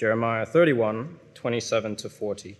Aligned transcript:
Jeremiah 0.00 0.46
31, 0.46 1.18
27 1.34 1.96
to 1.96 2.08
40. 2.08 2.56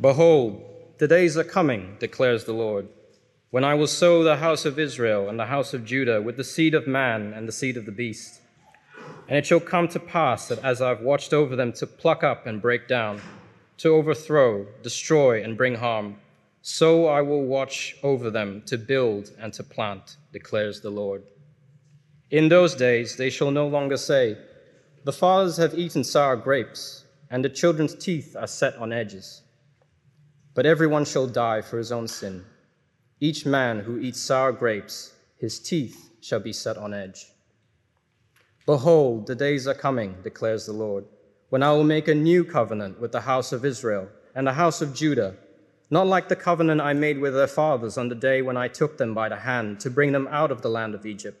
Behold, 0.00 0.64
the 0.96 1.06
days 1.06 1.36
are 1.36 1.44
coming, 1.44 1.98
declares 2.00 2.44
the 2.44 2.54
Lord, 2.54 2.88
when 3.50 3.62
I 3.62 3.74
will 3.74 3.86
sow 3.86 4.22
the 4.22 4.36
house 4.36 4.64
of 4.64 4.78
Israel 4.78 5.28
and 5.28 5.38
the 5.38 5.44
house 5.44 5.74
of 5.74 5.84
Judah 5.84 6.22
with 6.22 6.38
the 6.38 6.44
seed 6.44 6.72
of 6.72 6.86
man 6.86 7.34
and 7.34 7.46
the 7.46 7.52
seed 7.52 7.76
of 7.76 7.84
the 7.84 7.92
beast. 7.92 8.40
And 9.28 9.36
it 9.36 9.44
shall 9.44 9.60
come 9.60 9.86
to 9.88 10.00
pass 10.00 10.48
that 10.48 10.64
as 10.64 10.80
I've 10.80 11.02
watched 11.02 11.34
over 11.34 11.54
them 11.54 11.74
to 11.74 11.86
pluck 11.86 12.24
up 12.24 12.46
and 12.46 12.62
break 12.62 12.88
down, 12.88 13.20
to 13.76 13.90
overthrow, 13.90 14.66
destroy, 14.82 15.44
and 15.44 15.58
bring 15.58 15.74
harm, 15.74 16.16
so 16.62 17.06
I 17.06 17.20
will 17.20 17.44
watch 17.44 17.98
over 18.02 18.30
them 18.30 18.62
to 18.64 18.78
build 18.78 19.32
and 19.38 19.52
to 19.52 19.62
plant, 19.62 20.16
declares 20.32 20.80
the 20.80 20.88
Lord. 20.88 21.22
In 22.30 22.48
those 22.48 22.74
days 22.74 23.16
they 23.16 23.30
shall 23.30 23.52
no 23.52 23.68
longer 23.68 23.96
say, 23.96 24.36
The 25.04 25.12
fathers 25.12 25.58
have 25.58 25.78
eaten 25.78 26.02
sour 26.02 26.36
grapes, 26.36 27.04
and 27.30 27.44
the 27.44 27.48
children's 27.48 27.94
teeth 27.94 28.34
are 28.36 28.48
set 28.48 28.76
on 28.76 28.92
edges. 28.92 29.42
But 30.54 30.66
everyone 30.66 31.04
shall 31.04 31.28
die 31.28 31.60
for 31.60 31.78
his 31.78 31.92
own 31.92 32.08
sin. 32.08 32.44
Each 33.20 33.46
man 33.46 33.80
who 33.80 33.98
eats 33.98 34.20
sour 34.20 34.52
grapes, 34.52 35.14
his 35.38 35.60
teeth 35.60 36.10
shall 36.20 36.40
be 36.40 36.52
set 36.52 36.76
on 36.76 36.92
edge. 36.92 37.26
Behold, 38.66 39.28
the 39.28 39.36
days 39.36 39.68
are 39.68 39.74
coming, 39.74 40.16
declares 40.24 40.66
the 40.66 40.72
Lord, 40.72 41.04
when 41.50 41.62
I 41.62 41.70
will 41.72 41.84
make 41.84 42.08
a 42.08 42.14
new 42.14 42.44
covenant 42.44 43.00
with 43.00 43.12
the 43.12 43.20
house 43.20 43.52
of 43.52 43.64
Israel 43.64 44.08
and 44.34 44.44
the 44.44 44.54
house 44.54 44.82
of 44.82 44.92
Judah, 44.94 45.36
not 45.88 46.08
like 46.08 46.28
the 46.28 46.34
covenant 46.34 46.80
I 46.80 46.92
made 46.92 47.20
with 47.20 47.34
their 47.34 47.46
fathers 47.46 47.96
on 47.96 48.08
the 48.08 48.16
day 48.16 48.42
when 48.42 48.56
I 48.56 48.66
took 48.66 48.98
them 48.98 49.14
by 49.14 49.28
the 49.28 49.36
hand 49.36 49.78
to 49.80 49.90
bring 49.90 50.10
them 50.10 50.26
out 50.28 50.50
of 50.50 50.62
the 50.62 50.68
land 50.68 50.96
of 50.96 51.06
Egypt, 51.06 51.40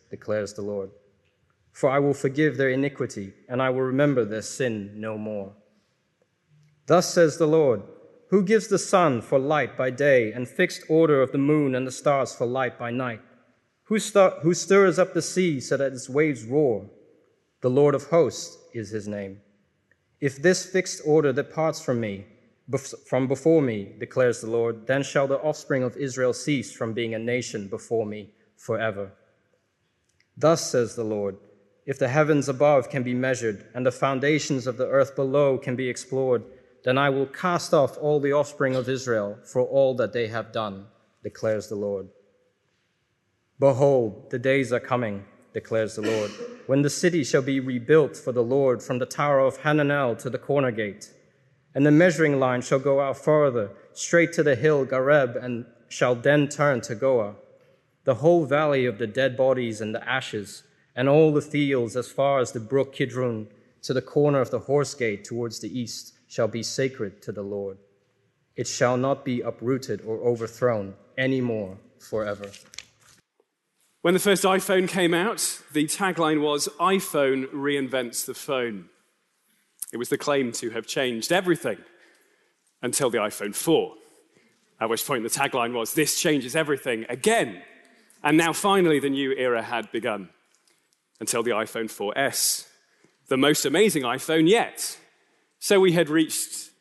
declares 0.11 0.53
the 0.53 0.61
Lord. 0.61 0.91
For 1.71 1.89
I 1.89 1.97
will 1.97 2.13
forgive 2.13 2.57
their 2.57 2.69
iniquity, 2.69 3.33
and 3.49 3.61
I 3.61 3.71
will 3.71 3.81
remember 3.81 4.23
their 4.23 4.43
sin 4.43 4.91
no 4.97 5.17
more. 5.17 5.53
Thus 6.85 7.11
says 7.11 7.37
the 7.37 7.47
Lord, 7.47 7.81
who 8.29 8.43
gives 8.43 8.67
the 8.67 8.77
sun 8.77 9.21
for 9.21 9.39
light 9.39 9.75
by 9.75 9.89
day, 9.89 10.31
and 10.31 10.47
fixed 10.47 10.83
order 10.87 11.23
of 11.23 11.31
the 11.31 11.39
moon 11.39 11.73
and 11.73 11.87
the 11.87 11.91
stars 11.91 12.35
for 12.35 12.45
light 12.45 12.77
by 12.77 12.91
night 12.91 13.21
who, 13.91 13.99
who 14.41 14.53
stirs 14.53 14.97
up 14.97 15.13
the 15.13 15.21
sea 15.21 15.59
so 15.59 15.75
that 15.75 15.91
its 15.91 16.07
waves 16.07 16.45
roar. 16.45 16.89
The 17.59 17.69
Lord 17.69 17.93
of 17.93 18.05
hosts 18.05 18.57
is 18.73 18.89
his 18.89 19.05
name. 19.05 19.41
If 20.21 20.41
this 20.41 20.65
fixed 20.65 21.01
order 21.05 21.33
departs 21.33 21.81
from 21.81 21.99
me, 21.99 22.25
from 23.05 23.27
before 23.27 23.61
me, 23.61 23.91
declares 23.99 24.39
the 24.39 24.49
Lord, 24.49 24.87
then 24.87 25.03
shall 25.03 25.27
the 25.27 25.41
offspring 25.41 25.83
of 25.83 25.97
Israel 25.97 26.31
cease 26.31 26.71
from 26.71 26.93
being 26.93 27.13
a 27.13 27.19
nation 27.19 27.67
before 27.67 28.05
me 28.05 28.29
forever. 28.55 29.11
Thus 30.41 30.71
says 30.71 30.95
the 30.95 31.03
Lord, 31.03 31.37
if 31.85 31.99
the 31.99 32.07
heavens 32.07 32.49
above 32.49 32.89
can 32.89 33.03
be 33.03 33.13
measured 33.13 33.63
and 33.75 33.85
the 33.85 33.91
foundations 33.91 34.65
of 34.65 34.77
the 34.77 34.87
earth 34.87 35.15
below 35.15 35.59
can 35.59 35.75
be 35.75 35.87
explored, 35.87 36.43
then 36.83 36.97
I 36.97 37.11
will 37.11 37.27
cast 37.27 37.75
off 37.75 37.95
all 37.99 38.19
the 38.19 38.33
offspring 38.33 38.75
of 38.75 38.89
Israel 38.89 39.37
for 39.45 39.61
all 39.61 39.93
that 39.97 40.13
they 40.13 40.27
have 40.29 40.51
done, 40.51 40.87
declares 41.23 41.67
the 41.67 41.75
Lord. 41.75 42.07
Behold, 43.59 44.31
the 44.31 44.39
days 44.39 44.73
are 44.73 44.79
coming, 44.79 45.25
declares 45.53 45.95
the 45.95 46.01
Lord, 46.01 46.31
when 46.65 46.81
the 46.81 46.89
city 46.89 47.23
shall 47.23 47.43
be 47.43 47.59
rebuilt 47.59 48.17
for 48.17 48.31
the 48.31 48.43
Lord 48.43 48.81
from 48.81 48.97
the 48.97 49.05
tower 49.05 49.39
of 49.39 49.59
Hananel 49.59 50.17
to 50.23 50.29
the 50.31 50.39
corner 50.39 50.71
gate. 50.71 51.13
And 51.75 51.85
the 51.85 51.91
measuring 51.91 52.39
line 52.39 52.61
shall 52.61 52.79
go 52.79 52.99
out 52.99 53.17
further, 53.17 53.69
straight 53.93 54.33
to 54.33 54.43
the 54.43 54.55
hill 54.55 54.87
Gareb, 54.87 55.35
and 55.35 55.67
shall 55.87 56.15
then 56.15 56.49
turn 56.49 56.81
to 56.81 56.95
Goah. 56.95 57.35
The 58.03 58.15
whole 58.15 58.45
valley 58.45 58.85
of 58.85 58.97
the 58.97 59.07
dead 59.07 59.37
bodies 59.37 59.81
and 59.81 59.93
the 59.93 60.07
ashes, 60.07 60.63
and 60.95 61.07
all 61.07 61.31
the 61.31 61.41
fields 61.41 61.95
as 61.95 62.11
far 62.11 62.39
as 62.39 62.51
the 62.51 62.59
brook 62.59 62.93
Kidron, 62.93 63.47
to 63.83 63.93
the 63.93 64.01
corner 64.01 64.41
of 64.41 64.51
the 64.51 64.59
horse 64.59 64.93
gate 64.93 65.23
towards 65.23 65.59
the 65.59 65.79
east, 65.79 66.13
shall 66.27 66.47
be 66.47 66.63
sacred 66.63 67.21
to 67.21 67.31
the 67.31 67.41
Lord. 67.43 67.77
It 68.55 68.67
shall 68.67 68.97
not 68.97 69.25
be 69.25 69.41
uprooted 69.41 70.01
or 70.05 70.17
overthrown 70.19 70.95
any 71.17 71.41
more 71.41 71.77
forever. 71.99 72.51
When 74.01 74.13
the 74.15 74.19
first 74.19 74.43
iPhone 74.43 74.87
came 74.87 75.13
out, 75.13 75.61
the 75.73 75.85
tagline 75.85 76.41
was 76.41 76.67
iPhone 76.79 77.45
reinvents 77.51 78.25
the 78.25 78.33
phone. 78.33 78.89
It 79.93 79.97
was 79.97 80.09
the 80.09 80.17
claim 80.17 80.51
to 80.53 80.71
have 80.71 80.87
changed 80.87 81.31
everything 81.31 81.77
until 82.81 83.11
the 83.11 83.19
iPhone 83.19 83.53
4, 83.53 83.93
at 84.79 84.89
which 84.89 85.05
point 85.05 85.23
the 85.23 85.29
tagline 85.29 85.73
was 85.73 85.93
this 85.93 86.19
changes 86.19 86.55
everything 86.55 87.05
again. 87.09 87.61
And 88.23 88.37
now 88.37 88.53
finally 88.53 88.99
the 88.99 89.09
new 89.09 89.33
era 89.33 89.63
had 89.63 89.91
begun 89.91 90.29
until 91.19 91.43
the 91.43 91.51
iPhone 91.51 91.85
4S, 91.85 92.67
the 93.27 93.37
most 93.37 93.65
amazing 93.65 94.03
iPhone 94.03 94.49
yet. 94.49 94.97
So 95.59 95.79
we 95.79 95.93
had 95.93 96.09
reached 96.09 96.71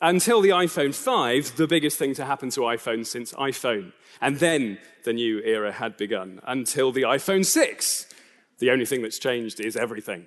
until 0.00 0.40
the 0.40 0.50
iPhone 0.50 0.94
5, 0.94 1.56
the 1.56 1.68
biggest 1.68 1.96
thing 1.96 2.14
to 2.14 2.24
happen 2.24 2.50
to 2.50 2.60
iPhone 2.62 3.06
since 3.06 3.32
iPhone. 3.34 3.92
And 4.20 4.38
then 4.38 4.78
the 5.04 5.12
new 5.12 5.40
era 5.40 5.70
had 5.70 5.96
begun 5.96 6.40
until 6.44 6.90
the 6.90 7.02
iPhone 7.02 7.46
6. 7.46 8.06
The 8.58 8.70
only 8.70 8.84
thing 8.84 9.02
that's 9.02 9.20
changed 9.20 9.60
is 9.60 9.76
everything. 9.76 10.26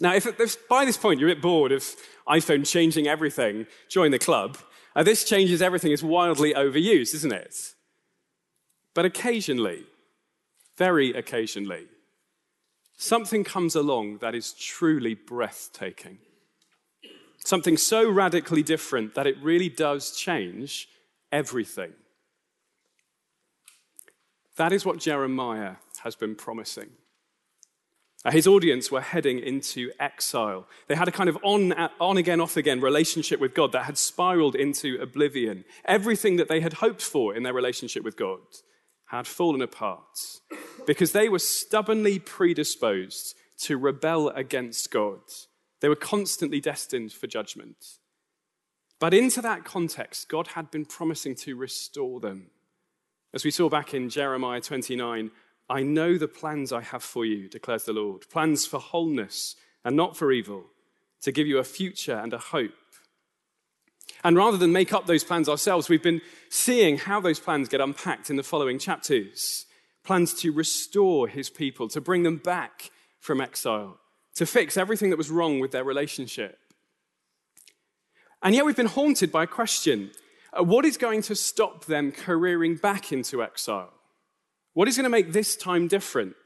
Now, 0.00 0.14
if, 0.14 0.26
if 0.40 0.68
by 0.68 0.84
this 0.84 0.96
point 0.96 1.20
you're 1.20 1.28
a 1.28 1.34
bit 1.34 1.42
bored 1.42 1.72
of 1.72 1.84
iPhone 2.26 2.66
changing 2.66 3.06
everything, 3.06 3.66
join 3.88 4.10
the 4.10 4.18
club. 4.18 4.58
Uh, 4.96 5.02
this 5.02 5.24
changes 5.24 5.60
everything 5.60 5.92
is 5.92 6.02
wildly 6.02 6.54
overused, 6.54 7.14
isn't 7.14 7.32
it? 7.32 7.74
But 8.94 9.04
occasionally, 9.04 9.84
very 10.76 11.12
occasionally, 11.12 11.86
something 12.96 13.44
comes 13.44 13.74
along 13.74 14.18
that 14.18 14.34
is 14.34 14.52
truly 14.52 15.14
breathtaking. 15.14 16.18
Something 17.44 17.76
so 17.76 18.08
radically 18.08 18.62
different 18.62 19.14
that 19.14 19.26
it 19.26 19.36
really 19.42 19.68
does 19.68 20.16
change 20.16 20.88
everything. 21.30 21.92
That 24.56 24.72
is 24.72 24.86
what 24.86 24.98
Jeremiah 24.98 25.76
has 26.04 26.14
been 26.14 26.36
promising. 26.36 26.90
His 28.30 28.46
audience 28.46 28.90
were 28.90 29.02
heading 29.02 29.38
into 29.38 29.90
exile. 30.00 30.66
They 30.86 30.94
had 30.94 31.08
a 31.08 31.12
kind 31.12 31.28
of 31.28 31.36
on, 31.42 31.72
on 32.00 32.16
again, 32.16 32.40
off 32.40 32.56
again 32.56 32.80
relationship 32.80 33.38
with 33.38 33.52
God 33.52 33.72
that 33.72 33.84
had 33.84 33.98
spiraled 33.98 34.54
into 34.54 34.98
oblivion. 35.02 35.64
Everything 35.84 36.36
that 36.36 36.48
they 36.48 36.60
had 36.60 36.74
hoped 36.74 37.02
for 37.02 37.34
in 37.34 37.42
their 37.42 37.52
relationship 37.52 38.02
with 38.02 38.16
God 38.16 38.38
had 39.14 39.26
fallen 39.26 39.62
apart 39.62 40.40
because 40.86 41.12
they 41.12 41.28
were 41.28 41.38
stubbornly 41.38 42.18
predisposed 42.18 43.34
to 43.58 43.78
rebel 43.78 44.28
against 44.30 44.90
God 44.90 45.20
they 45.84 45.88
were 45.90 45.96
constantly 45.96 46.60
destined 46.60 47.12
for 47.12 47.26
judgment. 47.26 47.98
But 48.98 49.12
into 49.12 49.42
that 49.42 49.66
context, 49.66 50.30
God 50.30 50.46
had 50.46 50.70
been 50.70 50.86
promising 50.86 51.34
to 51.34 51.56
restore 51.56 52.20
them. 52.20 52.46
As 53.34 53.44
we 53.44 53.50
saw 53.50 53.68
back 53.68 53.92
in 53.92 54.08
Jeremiah 54.08 54.62
29, 54.62 55.30
I 55.68 55.82
know 55.82 56.16
the 56.16 56.26
plans 56.26 56.72
I 56.72 56.80
have 56.80 57.02
for 57.02 57.26
you, 57.26 57.50
declares 57.50 57.84
the 57.84 57.92
Lord 57.92 58.30
plans 58.30 58.64
for 58.64 58.80
wholeness 58.80 59.56
and 59.84 59.94
not 59.94 60.16
for 60.16 60.32
evil, 60.32 60.64
to 61.20 61.30
give 61.30 61.46
you 61.46 61.58
a 61.58 61.64
future 61.64 62.16
and 62.16 62.32
a 62.32 62.38
hope. 62.38 62.72
And 64.24 64.36
rather 64.36 64.56
than 64.56 64.72
make 64.72 64.92
up 64.94 65.06
those 65.06 65.22
plans 65.22 65.48
ourselves, 65.48 65.90
we've 65.90 66.02
been 66.02 66.22
seeing 66.48 66.96
how 66.96 67.20
those 67.20 67.38
plans 67.38 67.68
get 67.68 67.82
unpacked 67.82 68.30
in 68.30 68.36
the 68.36 68.42
following 68.42 68.78
chapters 68.78 69.66
plans 70.02 70.34
to 70.34 70.52
restore 70.52 71.28
his 71.28 71.48
people, 71.48 71.88
to 71.88 72.00
bring 72.00 72.24
them 72.24 72.36
back 72.36 72.90
from 73.20 73.40
exile, 73.40 73.98
to 74.34 74.44
fix 74.44 74.76
everything 74.76 75.08
that 75.10 75.16
was 75.16 75.30
wrong 75.30 75.60
with 75.60 75.72
their 75.72 75.84
relationship. 75.84 76.58
And 78.42 78.54
yet 78.54 78.66
we've 78.66 78.76
been 78.76 78.86
haunted 78.86 79.32
by 79.32 79.44
a 79.44 79.46
question 79.46 80.10
uh, 80.52 80.62
what 80.62 80.84
is 80.84 80.96
going 80.96 81.22
to 81.22 81.34
stop 81.34 81.86
them 81.86 82.12
careering 82.12 82.76
back 82.76 83.12
into 83.12 83.42
exile? 83.42 83.92
What 84.74 84.86
is 84.86 84.96
going 84.96 85.04
to 85.04 85.10
make 85.10 85.32
this 85.32 85.56
time 85.56 85.88
different? 85.88 86.36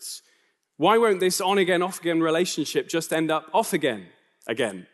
Why 0.76 0.96
won't 0.96 1.20
this 1.20 1.40
on 1.40 1.58
again, 1.58 1.82
off 1.82 2.00
again 2.00 2.20
relationship 2.20 2.88
just 2.88 3.12
end 3.12 3.30
up 3.30 3.50
off 3.52 3.72
again, 3.72 4.06
again? 4.46 4.86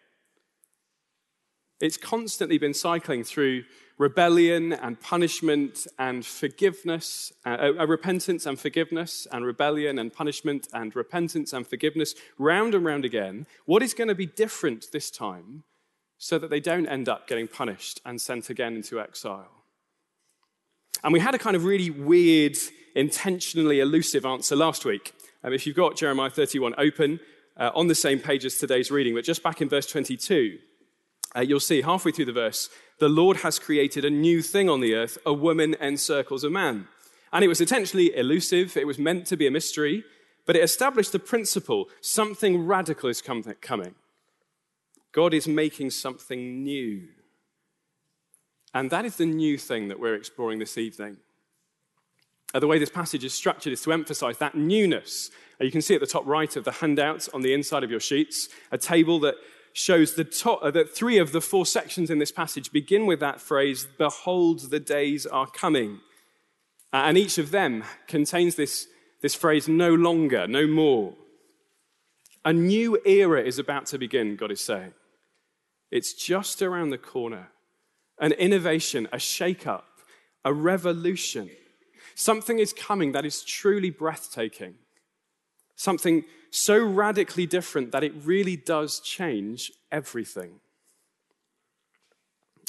It's 1.84 1.98
constantly 1.98 2.56
been 2.56 2.72
cycling 2.72 3.25
through 3.25 3.64
rebellion 3.98 4.72
and 4.72 4.98
punishment 4.98 5.86
and 5.98 6.25
forgiveness, 6.25 7.31
uh, 7.44 7.72
uh, 7.78 7.86
repentance 7.86 8.46
and 8.46 8.58
forgiveness, 8.58 9.26
and 9.31 9.44
rebellion 9.44 9.98
and 9.98 10.10
punishment 10.10 10.66
and 10.72 10.96
repentance 10.96 11.52
and 11.52 11.66
forgiveness, 11.66 12.14
round 12.38 12.75
and 12.75 12.86
round 12.86 13.04
again. 13.04 13.46
What 13.66 13.82
is 13.82 13.92
going 13.92 14.08
to 14.08 14.14
be 14.14 14.25
different 14.25 14.92
this 14.92 15.10
time 15.10 15.64
so 16.16 16.38
that 16.38 16.48
they 16.48 16.58
don't 16.58 16.86
end 16.86 17.06
up 17.06 17.28
getting 17.28 17.48
punished 17.48 18.00
and 18.06 18.19
sent 18.19 18.48
again 18.48 18.76
into 18.76 18.98
exile? 18.98 19.52
And 21.02 21.12
we 21.12 21.20
had 21.20 21.34
a 21.34 21.38
kind 21.38 21.54
of 21.54 21.66
really 21.66 21.90
weird, 21.90 22.56
intentionally 22.94 23.81
elusive 23.81 24.25
answer 24.25 24.56
last 24.56 24.86
week. 24.86 25.12
Um, 25.42 25.52
if 25.52 25.66
you've 25.66 25.76
got 25.76 25.98
Jeremiah 25.98 26.31
31 26.31 26.76
open, 26.78 27.20
uh, 27.56 27.70
on 27.75 27.86
the 27.86 27.94
same 27.94 28.19
page 28.19 28.44
as 28.44 28.56
today's 28.56 28.90
reading, 28.90 29.14
but 29.14 29.25
just 29.25 29.42
back 29.42 29.60
in 29.60 29.69
verse 29.69 29.86
22, 29.86 30.58
uh, 31.36 31.40
you'll 31.40 31.60
see 31.60 31.82
halfway 31.82 32.12
through 32.12 32.26
the 32.26 32.32
verse, 32.32 32.69
the 32.98 33.08
Lord 33.08 33.38
has 33.38 33.58
created 33.58 34.04
a 34.04 34.10
new 34.10 34.40
thing 34.40 34.70
on 34.70 34.81
the 34.81 34.94
earth, 34.94 35.19
a 35.26 35.32
woman 35.32 35.75
encircles 35.81 36.44
a 36.44 36.50
man. 36.50 36.86
And 37.32 37.44
it 37.44 37.48
was 37.48 37.60
intentionally 37.60 38.14
elusive, 38.16 38.76
it 38.76 38.86
was 38.86 38.98
meant 38.98 39.26
to 39.26 39.36
be 39.36 39.46
a 39.46 39.50
mystery, 39.50 40.04
but 40.46 40.56
it 40.56 40.62
established 40.62 41.12
the 41.12 41.19
principle 41.19 41.88
something 42.00 42.64
radical 42.66 43.08
is 43.08 43.22
coming. 43.22 43.94
God 45.12 45.34
is 45.34 45.48
making 45.48 45.90
something 45.90 46.62
new. 46.62 47.08
And 48.72 48.90
that 48.90 49.04
is 49.04 49.16
the 49.16 49.26
new 49.26 49.56
thing 49.56 49.88
that 49.88 50.00
we're 50.00 50.14
exploring 50.14 50.58
this 50.58 50.76
evening. 50.76 51.19
Uh, 52.52 52.60
the 52.60 52.66
way 52.66 52.78
this 52.78 52.90
passage 52.90 53.25
is 53.25 53.34
structured 53.34 53.72
is 53.72 53.82
to 53.82 53.92
emphasize 53.92 54.38
that 54.38 54.54
newness. 54.54 55.31
Uh, 55.60 55.64
you 55.64 55.72
can 55.72 55.82
see 55.82 55.94
at 55.94 56.00
the 56.00 56.06
top 56.06 56.26
right 56.26 56.54
of 56.56 56.64
the 56.64 56.72
handouts 56.72 57.28
on 57.28 57.42
the 57.42 57.52
inside 57.52 57.82
of 57.82 57.90
your 57.90 58.00
sheets 58.00 58.48
a 58.70 58.78
table 58.78 59.19
that 59.20 59.34
shows 59.74 60.14
the 60.14 60.58
uh, 60.62 60.70
that 60.70 60.94
three 60.94 61.18
of 61.18 61.32
the 61.32 61.40
four 61.40 61.66
sections 61.66 62.08
in 62.08 62.20
this 62.20 62.30
passage 62.30 62.70
begin 62.72 63.06
with 63.06 63.20
that 63.20 63.40
phrase, 63.40 63.86
Behold, 63.98 64.70
the 64.70 64.80
days 64.80 65.26
are 65.26 65.48
coming. 65.48 65.98
Uh, 66.92 67.02
and 67.08 67.18
each 67.18 67.38
of 67.38 67.50
them 67.50 67.82
contains 68.06 68.54
this, 68.54 68.86
this 69.20 69.34
phrase, 69.34 69.68
no 69.68 69.92
longer, 69.92 70.46
no 70.46 70.66
more. 70.68 71.14
A 72.44 72.52
new 72.52 73.00
era 73.04 73.42
is 73.42 73.58
about 73.58 73.86
to 73.86 73.98
begin, 73.98 74.36
God 74.36 74.52
is 74.52 74.60
saying. 74.60 74.94
It's 75.90 76.14
just 76.14 76.62
around 76.62 76.90
the 76.90 76.98
corner. 76.98 77.48
An 78.20 78.30
innovation, 78.32 79.08
a 79.12 79.18
shake 79.18 79.66
up, 79.66 79.88
a 80.44 80.52
revolution. 80.52 81.50
Something 82.14 82.60
is 82.60 82.72
coming 82.72 83.10
that 83.10 83.26
is 83.26 83.42
truly 83.42 83.90
breathtaking. 83.90 84.74
Something 85.74 86.24
so 86.54 86.84
radically 86.84 87.46
different 87.46 87.92
that 87.92 88.04
it 88.04 88.12
really 88.24 88.56
does 88.56 89.00
change 89.00 89.72
everything. 89.90 90.60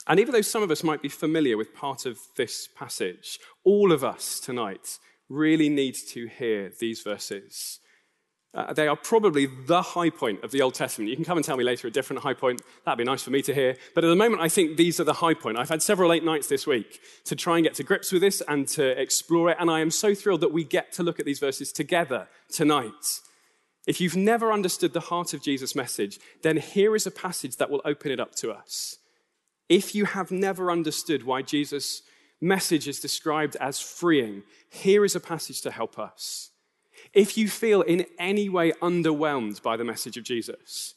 And 0.08 0.20
even 0.20 0.34
though 0.34 0.42
some 0.42 0.64
of 0.64 0.72
us 0.72 0.84
might 0.84 1.02
be 1.02 1.10
familiar 1.10 1.58
with 1.58 1.74
part 1.74 2.06
of 2.06 2.20
this 2.36 2.68
passage, 2.68 3.40
all 3.64 3.92
of 3.92 4.04
us 4.04 4.40
tonight 4.40 5.00
really 5.30 5.70
need 5.70 5.96
to 5.96 6.28
hear 6.28 6.72
these 6.80 7.02
verses 7.02 7.80
uh, 8.56 8.72
they 8.72 8.88
are 8.88 8.96
probably 8.96 9.48
the 9.68 9.82
high 9.82 10.10
point 10.10 10.42
of 10.44 10.52
the 10.52 10.62
Old 10.62 10.74
Testament. 10.74 11.10
You 11.10 11.16
can 11.18 11.26
come 11.26 11.38
and 11.38 11.46
tell 11.46 11.58
me 11.58 11.64
later 11.64 11.88
a 11.88 11.92
different 11.92 12.22
high 12.22 12.34
point. 12.34 12.62
That'd 12.86 12.98
be 12.98 13.04
nice 13.04 13.22
for 13.22 13.32
me 13.32 13.42
to 13.42 13.54
hear. 13.54 13.76
But 13.94 14.06
at 14.06 14.08
the 14.08 14.16
moment, 14.16 14.42
I 14.42 14.48
think 14.48 14.78
these 14.78 15.00
are 15.00 15.04
the 15.04 15.14
high 15.14 15.34
point. 15.34 15.60
I've 15.60 15.70
had 15.70 15.84
several 15.84 16.10
late 16.10 16.24
nights 16.24 16.48
this 16.48 16.66
week 16.66 17.02
to 17.26 17.36
try 17.36 17.58
and 17.58 17.66
get 17.66 17.74
to 17.76 17.84
grips 17.84 18.14
with 18.14 18.22
this 18.22 18.42
and 18.48 18.66
to 18.70 19.00
explore 19.00 19.50
it. 19.50 19.58
And 19.60 19.70
I 19.70 19.82
am 19.82 19.92
so 19.92 20.16
thrilled 20.16 20.40
that 20.42 20.54
we 20.54 20.64
get 20.64 20.94
to 20.94 21.04
look 21.04 21.20
at 21.20 21.26
these 21.26 21.40
verses 21.40 21.74
together 21.74 22.30
tonight. 22.50 23.20
If 23.88 24.02
you've 24.02 24.16
never 24.16 24.52
understood 24.52 24.94
the 24.94 25.00
heart 25.00 25.34
of 25.34 25.42
Jesus' 25.42 25.76
message, 25.76 26.20
then 26.42 26.58
here 26.58 26.96
is 26.96 27.06
a 27.06 27.12
passage 27.12 27.58
that 27.58 27.70
will 27.70 27.82
open 27.86 28.12
it 28.12 28.20
up 28.20 28.34
to 28.36 28.52
us. 28.52 28.98
If 29.70 29.94
you 29.94 30.06
have 30.06 30.32
never 30.32 30.72
understood 30.72 31.24
why 31.24 31.42
Jesus' 31.42 32.02
message 32.42 32.88
is 32.88 33.00
described 33.00 33.56
as 33.58 33.80
freeing, 33.80 34.44
here 34.70 35.06
is 35.06 35.16
a 35.16 35.20
passage 35.20 35.62
to 35.62 35.72
help 35.72 36.00
us. 36.00 36.52
If 37.14 37.38
you 37.38 37.48
feel 37.48 37.82
in 37.82 38.06
any 38.18 38.50
way 38.50 38.72
underwhelmed 38.74 39.62
by 39.62 39.78
the 39.78 39.84
message 39.84 40.18
of 40.18 40.24
Jesus, 40.24 40.96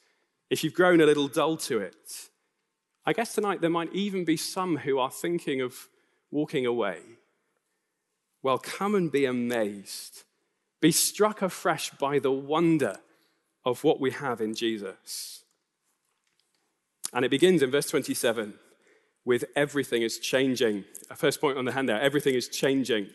if 0.50 0.64
you've 0.64 0.74
grown 0.74 1.00
a 1.00 1.06
little 1.06 1.28
dull 1.28 1.56
to 1.58 1.78
it, 1.78 2.30
I 3.04 3.12
guess 3.12 3.34
tonight 3.34 3.60
there 3.60 3.70
might 3.70 3.92
even 3.92 4.24
be 4.24 4.36
some 4.36 4.78
who 4.78 4.98
are 4.98 5.10
thinking 5.10 5.60
of 5.60 5.88
walking 6.30 6.66
away. 6.66 7.00
Well, 8.42 8.58
come 8.58 8.94
and 8.94 9.10
be 9.10 9.24
amazed. 9.24 10.24
Be 10.80 10.92
struck 10.92 11.42
afresh 11.42 11.90
by 11.90 12.18
the 12.18 12.32
wonder 12.32 12.98
of 13.64 13.84
what 13.84 14.00
we 14.00 14.10
have 14.12 14.40
in 14.40 14.54
Jesus. 14.54 15.44
And 17.12 17.24
it 17.24 17.30
begins 17.30 17.62
in 17.62 17.70
verse 17.70 17.88
27 17.88 18.54
with 19.24 19.44
everything 19.56 20.02
is 20.02 20.18
changing. 20.18 20.84
A 21.10 21.16
first 21.16 21.40
point 21.40 21.58
on 21.58 21.64
the 21.64 21.72
handout 21.72 22.00
everything 22.00 22.34
is 22.34 22.48
changing. 22.48 23.08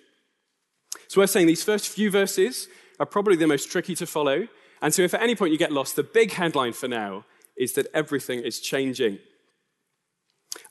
So 1.07 1.21
we're 1.21 1.27
saying 1.27 1.47
these 1.47 1.63
first 1.63 1.89
few 1.89 2.11
verses 2.11 2.67
are 2.99 3.05
probably 3.05 3.35
the 3.35 3.47
most 3.47 3.71
tricky 3.71 3.95
to 3.95 4.05
follow. 4.05 4.47
And 4.81 4.93
so, 4.93 5.01
if 5.01 5.13
at 5.13 5.21
any 5.21 5.35
point 5.35 5.51
you 5.51 5.57
get 5.57 5.71
lost, 5.71 5.95
the 5.95 6.03
big 6.03 6.31
headline 6.31 6.73
for 6.73 6.87
now 6.87 7.25
is 7.57 7.73
that 7.73 7.87
everything 7.93 8.41
is 8.41 8.59
changing. 8.59 9.19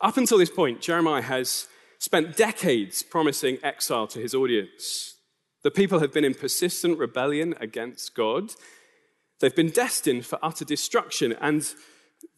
Up 0.00 0.16
until 0.16 0.38
this 0.38 0.50
point, 0.50 0.80
Jeremiah 0.80 1.22
has 1.22 1.66
spent 1.98 2.36
decades 2.36 3.02
promising 3.02 3.58
exile 3.62 4.06
to 4.08 4.18
his 4.18 4.34
audience. 4.34 5.11
The 5.62 5.70
people 5.70 6.00
have 6.00 6.12
been 6.12 6.24
in 6.24 6.34
persistent 6.34 6.98
rebellion 6.98 7.54
against 7.60 8.14
God. 8.14 8.52
They've 9.40 9.54
been 9.54 9.70
destined 9.70 10.26
for 10.26 10.38
utter 10.42 10.64
destruction, 10.64 11.34
and 11.40 11.66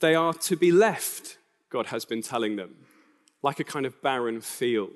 they 0.01 0.15
are 0.15 0.35
to 0.35 0.57
be 0.57 0.73
left, 0.73 1.39
God 1.71 1.87
has 1.87 2.05
been 2.05 2.23
telling 2.23 2.57
them, 2.57 2.75
like 3.43 3.61
a 3.61 3.65
kind 3.65 3.87
of 3.87 4.03
barren 4.03 4.41
field. 4.41 4.91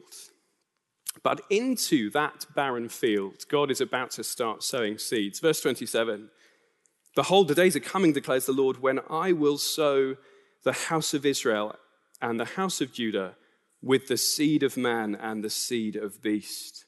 But 1.22 1.40
into 1.50 2.10
that 2.10 2.46
barren 2.54 2.88
field, 2.88 3.44
God 3.48 3.70
is 3.70 3.80
about 3.80 4.10
to 4.12 4.24
start 4.24 4.62
sowing 4.62 4.98
seeds. 4.98 5.40
Verse 5.40 5.60
27 5.60 6.30
Behold, 7.14 7.48
the 7.48 7.54
days 7.54 7.74
are 7.74 7.80
coming, 7.80 8.12
declares 8.12 8.46
the 8.46 8.52
Lord, 8.52 8.80
when 8.80 9.00
I 9.10 9.32
will 9.32 9.58
sow 9.58 10.16
the 10.62 10.72
house 10.72 11.14
of 11.14 11.26
Israel 11.26 11.74
and 12.20 12.38
the 12.38 12.44
house 12.44 12.80
of 12.80 12.92
Judah 12.92 13.36
with 13.82 14.06
the 14.08 14.16
seed 14.16 14.62
of 14.62 14.76
man 14.76 15.14
and 15.14 15.42
the 15.42 15.50
seed 15.50 15.96
of 15.96 16.22
beast. 16.22 16.84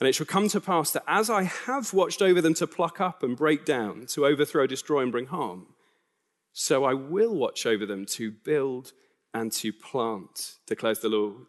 And 0.00 0.08
it 0.08 0.14
shall 0.14 0.26
come 0.26 0.48
to 0.48 0.60
pass 0.60 0.92
that 0.92 1.04
as 1.08 1.28
I 1.28 1.42
have 1.42 1.92
watched 1.92 2.22
over 2.22 2.40
them 2.40 2.54
to 2.54 2.66
pluck 2.66 3.00
up 3.00 3.22
and 3.22 3.36
break 3.36 3.64
down, 3.64 4.06
to 4.10 4.26
overthrow, 4.26 4.66
destroy, 4.66 5.02
and 5.02 5.10
bring 5.10 5.26
harm, 5.26 5.66
so 6.52 6.84
I 6.84 6.94
will 6.94 7.34
watch 7.34 7.66
over 7.66 7.84
them 7.84 8.06
to 8.06 8.30
build 8.30 8.92
and 9.34 9.52
to 9.52 9.72
plant, 9.72 10.54
declares 10.66 11.00
the 11.00 11.08
Lord 11.08 11.48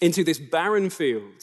into 0.00 0.24
this 0.24 0.38
barren 0.38 0.90
field, 0.90 1.42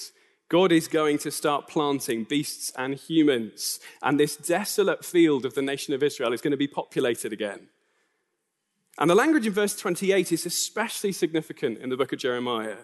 God 0.50 0.72
is 0.72 0.88
going 0.88 1.18
to 1.20 1.32
start 1.32 1.68
planting 1.68 2.24
beasts 2.24 2.72
and 2.78 2.96
humans. 2.96 3.80
And 4.02 4.20
this 4.20 4.36
desolate 4.36 5.04
field 5.04 5.46
of 5.46 5.56
the 5.56 5.62
nation 5.62 5.94
of 5.94 6.04
Israel 6.04 6.34
is 6.34 6.42
going 6.42 6.52
to 6.52 6.58
be 6.58 6.68
populated 6.68 7.34
again. 7.34 7.68
And 8.98 9.10
the 9.10 9.16
language 9.16 9.46
in 9.46 9.54
verse 9.54 9.76
28 9.76 10.32
is 10.32 10.46
especially 10.46 11.12
significant 11.12 11.80
in 11.80 11.90
the 11.90 11.98
book 11.98 12.14
of 12.14 12.20
Jeremiah. 12.20 12.78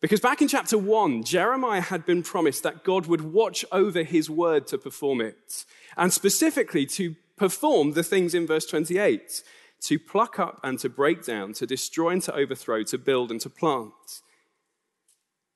Because 0.00 0.20
back 0.20 0.40
in 0.40 0.48
chapter 0.48 0.78
1, 0.78 1.24
Jeremiah 1.24 1.80
had 1.80 2.06
been 2.06 2.22
promised 2.22 2.62
that 2.62 2.84
God 2.84 3.06
would 3.06 3.20
watch 3.20 3.64
over 3.72 4.04
his 4.04 4.30
word 4.30 4.66
to 4.68 4.78
perform 4.78 5.20
it. 5.20 5.64
And 5.96 6.12
specifically 6.12 6.86
to 6.86 7.16
perform 7.36 7.92
the 7.92 8.04
things 8.04 8.34
in 8.34 8.46
verse 8.46 8.66
28 8.66 9.42
to 9.80 9.98
pluck 9.98 10.38
up 10.38 10.60
and 10.62 10.78
to 10.80 10.88
break 10.88 11.24
down, 11.24 11.52
to 11.54 11.66
destroy 11.66 12.10
and 12.10 12.22
to 12.22 12.34
overthrow, 12.34 12.82
to 12.82 12.98
build 12.98 13.30
and 13.30 13.40
to 13.40 13.50
plant. 13.50 14.22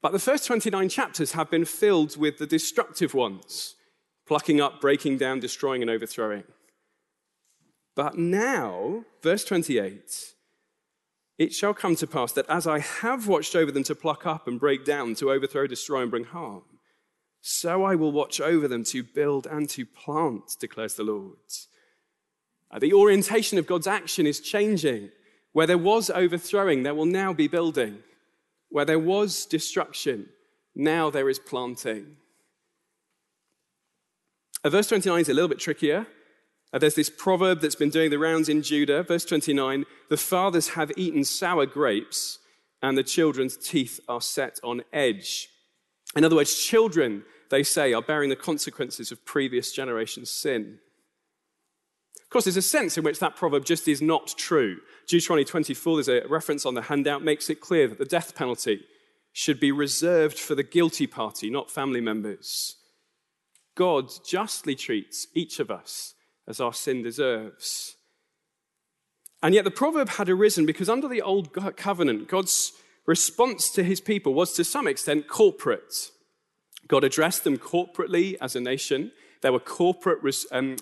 But 0.00 0.12
the 0.12 0.18
first 0.18 0.46
29 0.46 0.88
chapters 0.88 1.32
have 1.32 1.50
been 1.50 1.64
filled 1.64 2.16
with 2.16 2.38
the 2.38 2.46
destructive 2.46 3.14
ones 3.14 3.76
plucking 4.26 4.60
up, 4.60 4.80
breaking 4.80 5.18
down, 5.18 5.40
destroying, 5.40 5.82
and 5.82 5.90
overthrowing. 5.90 6.44
But 7.94 8.16
now, 8.16 9.04
verse 9.22 9.44
28, 9.44 10.34
it 11.42 11.52
shall 11.52 11.74
come 11.74 11.96
to 11.96 12.06
pass 12.06 12.30
that 12.32 12.48
as 12.48 12.68
I 12.68 12.78
have 12.78 13.26
watched 13.26 13.56
over 13.56 13.72
them 13.72 13.82
to 13.84 13.96
pluck 13.96 14.26
up 14.26 14.46
and 14.46 14.60
break 14.60 14.84
down, 14.84 15.16
to 15.16 15.32
overthrow, 15.32 15.66
destroy, 15.66 16.02
and 16.02 16.10
bring 16.10 16.24
harm, 16.24 16.62
so 17.40 17.82
I 17.82 17.96
will 17.96 18.12
watch 18.12 18.40
over 18.40 18.68
them 18.68 18.84
to 18.84 19.02
build 19.02 19.48
and 19.48 19.68
to 19.70 19.84
plant, 19.84 20.56
declares 20.60 20.94
the 20.94 21.02
Lord. 21.02 21.38
Uh, 22.70 22.78
the 22.78 22.92
orientation 22.92 23.58
of 23.58 23.66
God's 23.66 23.88
action 23.88 24.24
is 24.24 24.40
changing. 24.40 25.10
Where 25.50 25.66
there 25.66 25.76
was 25.76 26.08
overthrowing, 26.08 26.84
there 26.84 26.94
will 26.94 27.06
now 27.06 27.32
be 27.32 27.48
building. 27.48 27.98
Where 28.70 28.84
there 28.84 28.98
was 28.98 29.44
destruction, 29.44 30.28
now 30.76 31.10
there 31.10 31.28
is 31.28 31.40
planting. 31.40 32.16
Uh, 34.62 34.70
verse 34.70 34.86
29 34.86 35.20
is 35.20 35.28
a 35.28 35.34
little 35.34 35.48
bit 35.48 35.58
trickier. 35.58 36.06
Uh, 36.72 36.78
there's 36.78 36.94
this 36.94 37.10
proverb 37.10 37.60
that's 37.60 37.74
been 37.74 37.90
doing 37.90 38.10
the 38.10 38.18
rounds 38.18 38.48
in 38.48 38.62
Judah. 38.62 39.02
Verse 39.02 39.24
29 39.24 39.84
The 40.08 40.16
fathers 40.16 40.68
have 40.68 40.92
eaten 40.96 41.24
sour 41.24 41.66
grapes, 41.66 42.38
and 42.80 42.96
the 42.96 43.02
children's 43.02 43.56
teeth 43.56 44.00
are 44.08 44.20
set 44.20 44.58
on 44.64 44.82
edge. 44.92 45.48
In 46.16 46.24
other 46.24 46.36
words, 46.36 46.54
children, 46.58 47.24
they 47.50 47.62
say, 47.62 47.92
are 47.92 48.02
bearing 48.02 48.30
the 48.30 48.36
consequences 48.36 49.12
of 49.12 49.24
previous 49.24 49.72
generations' 49.72 50.30
sin. 50.30 50.78
Of 52.22 52.30
course, 52.30 52.44
there's 52.44 52.56
a 52.56 52.62
sense 52.62 52.96
in 52.96 53.04
which 53.04 53.18
that 53.18 53.36
proverb 53.36 53.64
just 53.66 53.86
is 53.86 54.00
not 54.00 54.34
true. 54.38 54.78
Deuteronomy 55.06 55.44
24, 55.44 55.96
there's 55.96 56.08
a 56.08 56.26
reference 56.28 56.64
on 56.64 56.74
the 56.74 56.82
handout, 56.82 57.22
makes 57.22 57.50
it 57.50 57.60
clear 57.60 57.88
that 57.88 57.98
the 57.98 58.06
death 58.06 58.34
penalty 58.34 58.84
should 59.32 59.60
be 59.60 59.72
reserved 59.72 60.38
for 60.38 60.54
the 60.54 60.62
guilty 60.62 61.06
party, 61.06 61.50
not 61.50 61.70
family 61.70 62.00
members. 62.00 62.76
God 63.74 64.10
justly 64.26 64.74
treats 64.74 65.26
each 65.34 65.60
of 65.60 65.70
us 65.70 66.14
as 66.46 66.60
our 66.60 66.72
sin 66.72 67.02
deserves. 67.02 67.96
And 69.42 69.54
yet 69.54 69.64
the 69.64 69.70
proverb 69.70 70.10
had 70.10 70.28
arisen 70.28 70.66
because 70.66 70.88
under 70.88 71.08
the 71.08 71.22
old 71.22 71.52
covenant, 71.76 72.28
God's 72.28 72.72
response 73.06 73.70
to 73.70 73.82
his 73.82 74.00
people 74.00 74.34
was 74.34 74.52
to 74.54 74.64
some 74.64 74.86
extent 74.86 75.28
corporate. 75.28 76.10
God 76.86 77.04
addressed 77.04 77.44
them 77.44 77.58
corporately 77.58 78.36
as 78.40 78.54
a 78.54 78.60
nation. 78.60 79.12
There 79.40 79.52
were 79.52 79.58
corporate 79.58 80.22
um, 80.52 80.76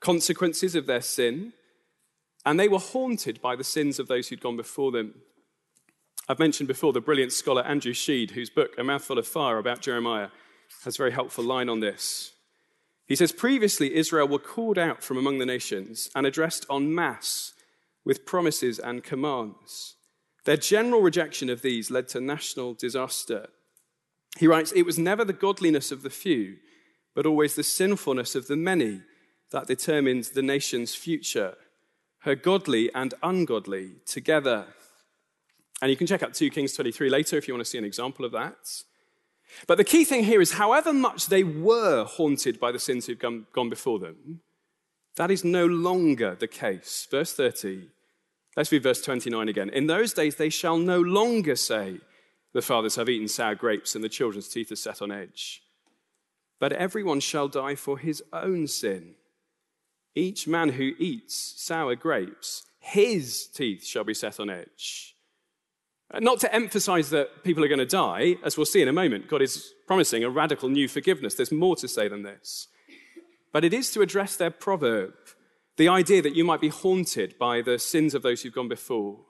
consequences 0.00 0.74
of 0.74 0.86
their 0.86 1.00
sin, 1.00 1.54
and 2.44 2.60
they 2.60 2.68
were 2.68 2.78
haunted 2.78 3.40
by 3.40 3.56
the 3.56 3.64
sins 3.64 3.98
of 3.98 4.08
those 4.08 4.28
who'd 4.28 4.42
gone 4.42 4.56
before 4.56 4.92
them. 4.92 5.14
I've 6.28 6.38
mentioned 6.38 6.68
before 6.68 6.92
the 6.92 7.00
brilliant 7.00 7.32
scholar 7.32 7.62
Andrew 7.62 7.94
Shead, 7.94 8.32
whose 8.32 8.50
book, 8.50 8.74
A 8.76 8.84
Mouthful 8.84 9.18
of 9.18 9.26
Fire, 9.26 9.58
about 9.58 9.80
Jeremiah, 9.80 10.28
has 10.84 10.96
a 10.96 10.98
very 10.98 11.12
helpful 11.12 11.44
line 11.44 11.68
on 11.68 11.80
this. 11.80 12.33
He 13.06 13.16
says, 13.16 13.32
Previously, 13.32 13.94
Israel 13.94 14.28
were 14.28 14.38
called 14.38 14.78
out 14.78 15.02
from 15.02 15.16
among 15.16 15.38
the 15.38 15.46
nations 15.46 16.10
and 16.14 16.26
addressed 16.26 16.66
en 16.70 16.94
masse 16.94 17.52
with 18.04 18.26
promises 18.26 18.78
and 18.78 19.02
commands. 19.02 19.96
Their 20.44 20.56
general 20.56 21.00
rejection 21.00 21.48
of 21.48 21.62
these 21.62 21.90
led 21.90 22.08
to 22.08 22.20
national 22.20 22.74
disaster. 22.74 23.48
He 24.38 24.46
writes, 24.46 24.72
It 24.72 24.82
was 24.86 24.98
never 24.98 25.24
the 25.24 25.32
godliness 25.32 25.90
of 25.90 26.02
the 26.02 26.10
few, 26.10 26.56
but 27.14 27.26
always 27.26 27.54
the 27.54 27.62
sinfulness 27.62 28.34
of 28.34 28.46
the 28.46 28.56
many 28.56 29.02
that 29.52 29.66
determined 29.66 30.24
the 30.24 30.42
nation's 30.42 30.94
future, 30.94 31.56
her 32.20 32.34
godly 32.34 32.92
and 32.94 33.14
ungodly 33.22 33.92
together. 34.06 34.66
And 35.80 35.90
you 35.90 35.96
can 35.96 36.06
check 36.06 36.22
out 36.22 36.34
2 36.34 36.50
Kings 36.50 36.72
23 36.74 37.08
later 37.08 37.36
if 37.36 37.46
you 37.46 37.54
want 37.54 37.64
to 37.64 37.70
see 37.70 37.78
an 37.78 37.84
example 37.84 38.24
of 38.24 38.32
that. 38.32 38.82
But 39.66 39.78
the 39.78 39.84
key 39.84 40.04
thing 40.04 40.24
here 40.24 40.40
is 40.40 40.52
however 40.52 40.92
much 40.92 41.26
they 41.26 41.44
were 41.44 42.04
haunted 42.04 42.60
by 42.60 42.72
the 42.72 42.78
sins 42.78 43.06
who'd 43.06 43.20
gone, 43.20 43.46
gone 43.52 43.70
before 43.70 43.98
them, 43.98 44.40
that 45.16 45.30
is 45.30 45.44
no 45.44 45.66
longer 45.66 46.34
the 46.34 46.48
case. 46.48 47.06
Verse 47.10 47.32
30, 47.32 47.88
let's 48.56 48.72
read 48.72 48.82
verse 48.82 49.00
29 49.00 49.48
again. 49.48 49.70
In 49.70 49.86
those 49.86 50.12
days 50.12 50.36
they 50.36 50.50
shall 50.50 50.78
no 50.78 51.00
longer 51.00 51.56
say, 51.56 51.98
The 52.52 52.62
fathers 52.62 52.96
have 52.96 53.08
eaten 53.08 53.28
sour 53.28 53.54
grapes 53.54 53.94
and 53.94 54.02
the 54.02 54.08
children's 54.08 54.48
teeth 54.48 54.72
are 54.72 54.76
set 54.76 55.02
on 55.02 55.12
edge. 55.12 55.62
But 56.58 56.72
everyone 56.72 57.20
shall 57.20 57.48
die 57.48 57.74
for 57.74 57.98
his 57.98 58.22
own 58.32 58.66
sin. 58.66 59.14
Each 60.14 60.46
man 60.46 60.70
who 60.70 60.92
eats 60.98 61.54
sour 61.56 61.96
grapes, 61.96 62.64
his 62.78 63.46
teeth 63.46 63.84
shall 63.84 64.04
be 64.04 64.14
set 64.14 64.38
on 64.38 64.50
edge. 64.50 65.13
Not 66.20 66.40
to 66.40 66.54
emphasize 66.54 67.10
that 67.10 67.42
people 67.42 67.64
are 67.64 67.68
going 67.68 67.78
to 67.78 67.86
die, 67.86 68.36
as 68.44 68.56
we'll 68.56 68.66
see 68.66 68.82
in 68.82 68.88
a 68.88 68.92
moment. 68.92 69.28
God 69.28 69.42
is 69.42 69.72
promising 69.86 70.22
a 70.22 70.30
radical 70.30 70.68
new 70.68 70.88
forgiveness. 70.88 71.34
There's 71.34 71.52
more 71.52 71.76
to 71.76 71.88
say 71.88 72.08
than 72.08 72.22
this. 72.22 72.68
But 73.52 73.64
it 73.64 73.72
is 73.72 73.90
to 73.92 74.02
address 74.02 74.36
their 74.36 74.50
proverb, 74.50 75.14
the 75.76 75.88
idea 75.88 76.22
that 76.22 76.36
you 76.36 76.44
might 76.44 76.60
be 76.60 76.68
haunted 76.68 77.38
by 77.38 77.62
the 77.62 77.78
sins 77.78 78.14
of 78.14 78.22
those 78.22 78.42
who've 78.42 78.54
gone 78.54 78.68
before. 78.68 79.20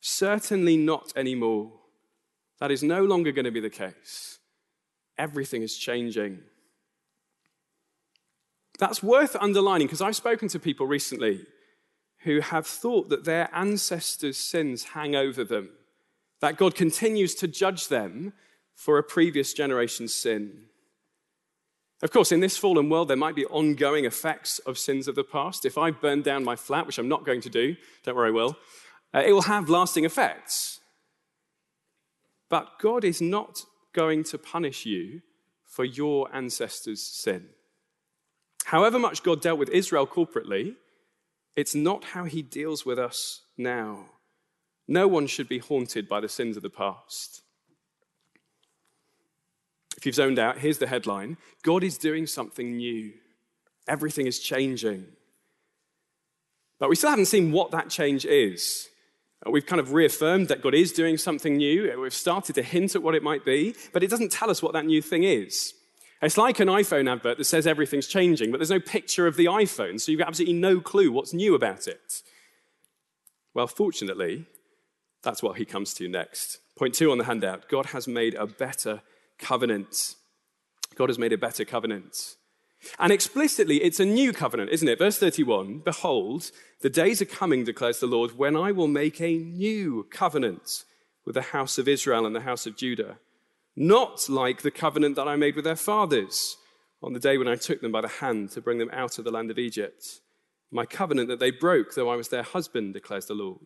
Certainly 0.00 0.76
not 0.78 1.12
anymore. 1.16 1.72
That 2.60 2.70
is 2.70 2.82
no 2.82 3.04
longer 3.04 3.32
going 3.32 3.44
to 3.44 3.50
be 3.50 3.60
the 3.60 3.70
case. 3.70 4.38
Everything 5.16 5.62
is 5.62 5.76
changing. 5.76 6.40
That's 8.78 9.02
worth 9.02 9.36
underlining 9.36 9.86
because 9.86 10.00
I've 10.00 10.16
spoken 10.16 10.48
to 10.48 10.58
people 10.58 10.86
recently 10.86 11.46
who 12.24 12.40
have 12.40 12.66
thought 12.66 13.08
that 13.10 13.24
their 13.24 13.48
ancestors' 13.52 14.38
sins 14.38 14.84
hang 14.84 15.14
over 15.14 15.44
them, 15.44 15.70
that 16.44 16.58
God 16.58 16.74
continues 16.74 17.34
to 17.36 17.48
judge 17.48 17.88
them 17.88 18.34
for 18.74 18.98
a 18.98 19.02
previous 19.02 19.54
generation's 19.54 20.12
sin. 20.12 20.64
Of 22.02 22.10
course, 22.10 22.32
in 22.32 22.40
this 22.40 22.58
fallen 22.58 22.90
world, 22.90 23.08
there 23.08 23.16
might 23.16 23.34
be 23.34 23.46
ongoing 23.46 24.04
effects 24.04 24.58
of 24.58 24.76
sins 24.76 25.08
of 25.08 25.14
the 25.14 25.24
past. 25.24 25.64
If 25.64 25.78
I 25.78 25.90
burn 25.90 26.20
down 26.20 26.44
my 26.44 26.54
flat, 26.54 26.86
which 26.86 26.98
I'm 26.98 27.08
not 27.08 27.24
going 27.24 27.40
to 27.40 27.48
do, 27.48 27.76
don't 28.02 28.14
worry, 28.14 28.28
I 28.28 28.32
will, 28.32 28.58
uh, 29.14 29.22
it 29.24 29.32
will 29.32 29.48
have 29.54 29.70
lasting 29.70 30.04
effects. 30.04 30.80
But 32.50 32.78
God 32.78 33.04
is 33.04 33.22
not 33.22 33.64
going 33.94 34.22
to 34.24 34.36
punish 34.36 34.84
you 34.84 35.22
for 35.64 35.86
your 35.86 36.28
ancestors' 36.30 37.02
sin. 37.02 37.46
However 38.66 38.98
much 38.98 39.22
God 39.22 39.40
dealt 39.40 39.58
with 39.58 39.70
Israel 39.70 40.06
corporately, 40.06 40.74
it's 41.56 41.74
not 41.74 42.04
how 42.04 42.24
he 42.24 42.42
deals 42.42 42.84
with 42.84 42.98
us 42.98 43.40
now. 43.56 44.10
No 44.86 45.08
one 45.08 45.26
should 45.26 45.48
be 45.48 45.58
haunted 45.58 46.08
by 46.08 46.20
the 46.20 46.28
sins 46.28 46.56
of 46.56 46.62
the 46.62 46.70
past. 46.70 47.42
If 49.96 50.04
you've 50.06 50.14
zoned 50.14 50.38
out, 50.38 50.58
here's 50.58 50.78
the 50.78 50.86
headline 50.86 51.38
God 51.62 51.82
is 51.82 51.98
doing 51.98 52.26
something 52.26 52.76
new. 52.76 53.12
Everything 53.88 54.26
is 54.26 54.40
changing. 54.40 55.06
But 56.78 56.90
we 56.90 56.96
still 56.96 57.10
haven't 57.10 57.26
seen 57.26 57.52
what 57.52 57.70
that 57.70 57.88
change 57.88 58.24
is. 58.24 58.88
Uh, 59.46 59.50
we've 59.50 59.66
kind 59.66 59.80
of 59.80 59.92
reaffirmed 59.92 60.48
that 60.48 60.62
God 60.62 60.74
is 60.74 60.92
doing 60.92 61.16
something 61.16 61.56
new. 61.56 61.98
We've 62.00 62.12
started 62.12 62.54
to 62.56 62.62
hint 62.62 62.94
at 62.94 63.02
what 63.02 63.14
it 63.14 63.22
might 63.22 63.44
be, 63.44 63.74
but 63.92 64.02
it 64.02 64.10
doesn't 64.10 64.32
tell 64.32 64.50
us 64.50 64.62
what 64.62 64.72
that 64.72 64.86
new 64.86 65.00
thing 65.00 65.24
is. 65.24 65.74
It's 66.22 66.38
like 66.38 66.60
an 66.60 66.68
iPhone 66.68 67.10
advert 67.10 67.38
that 67.38 67.44
says 67.44 67.66
everything's 67.66 68.06
changing, 68.06 68.50
but 68.50 68.58
there's 68.58 68.70
no 68.70 68.80
picture 68.80 69.26
of 69.26 69.36
the 69.36 69.46
iPhone, 69.46 70.00
so 70.00 70.10
you've 70.10 70.18
got 70.18 70.28
absolutely 70.28 70.54
no 70.54 70.80
clue 70.80 71.12
what's 71.12 71.34
new 71.34 71.54
about 71.54 71.86
it. 71.86 72.22
Well, 73.52 73.66
fortunately, 73.66 74.46
that's 75.24 75.42
what 75.42 75.58
he 75.58 75.64
comes 75.64 75.94
to 75.94 76.08
next. 76.08 76.58
Point 76.76 76.94
two 76.94 77.10
on 77.10 77.18
the 77.18 77.24
handout 77.24 77.68
God 77.68 77.86
has 77.86 78.06
made 78.06 78.34
a 78.34 78.46
better 78.46 79.02
covenant. 79.38 80.14
God 80.94 81.08
has 81.08 81.18
made 81.18 81.32
a 81.32 81.38
better 81.38 81.64
covenant. 81.64 82.36
And 82.98 83.12
explicitly, 83.12 83.82
it's 83.82 83.98
a 83.98 84.04
new 84.04 84.32
covenant, 84.32 84.70
isn't 84.70 84.88
it? 84.88 84.98
Verse 84.98 85.18
31 85.18 85.78
Behold, 85.78 86.50
the 86.82 86.90
days 86.90 87.20
are 87.22 87.26
coming, 87.26 87.64
declares 87.64 87.98
the 87.98 88.06
Lord, 88.06 88.38
when 88.38 88.56
I 88.56 88.72
will 88.72 88.88
make 88.88 89.20
a 89.20 89.38
new 89.38 90.06
covenant 90.10 90.84
with 91.24 91.34
the 91.34 91.42
house 91.42 91.78
of 91.78 91.88
Israel 91.88 92.26
and 92.26 92.36
the 92.36 92.40
house 92.40 92.66
of 92.66 92.76
Judah 92.76 93.16
not 93.76 94.28
like 94.28 94.62
the 94.62 94.70
covenant 94.70 95.16
that 95.16 95.28
I 95.28 95.36
made 95.36 95.56
with 95.56 95.64
their 95.64 95.76
fathers 95.76 96.56
on 97.02 97.12
the 97.12 97.20
day 97.20 97.36
when 97.36 97.48
I 97.48 97.56
took 97.56 97.80
them 97.80 97.92
by 97.92 98.00
the 98.00 98.08
hand 98.08 98.50
to 98.50 98.60
bring 98.60 98.78
them 98.78 98.90
out 98.92 99.18
of 99.18 99.24
the 99.24 99.30
land 99.30 99.50
of 99.50 99.58
Egypt. 99.58 100.20
My 100.70 100.86
covenant 100.86 101.28
that 101.28 101.38
they 101.38 101.50
broke, 101.50 101.94
though 101.94 102.08
I 102.08 102.16
was 102.16 102.28
their 102.28 102.42
husband, 102.42 102.94
declares 102.94 103.26
the 103.26 103.34
Lord. 103.34 103.58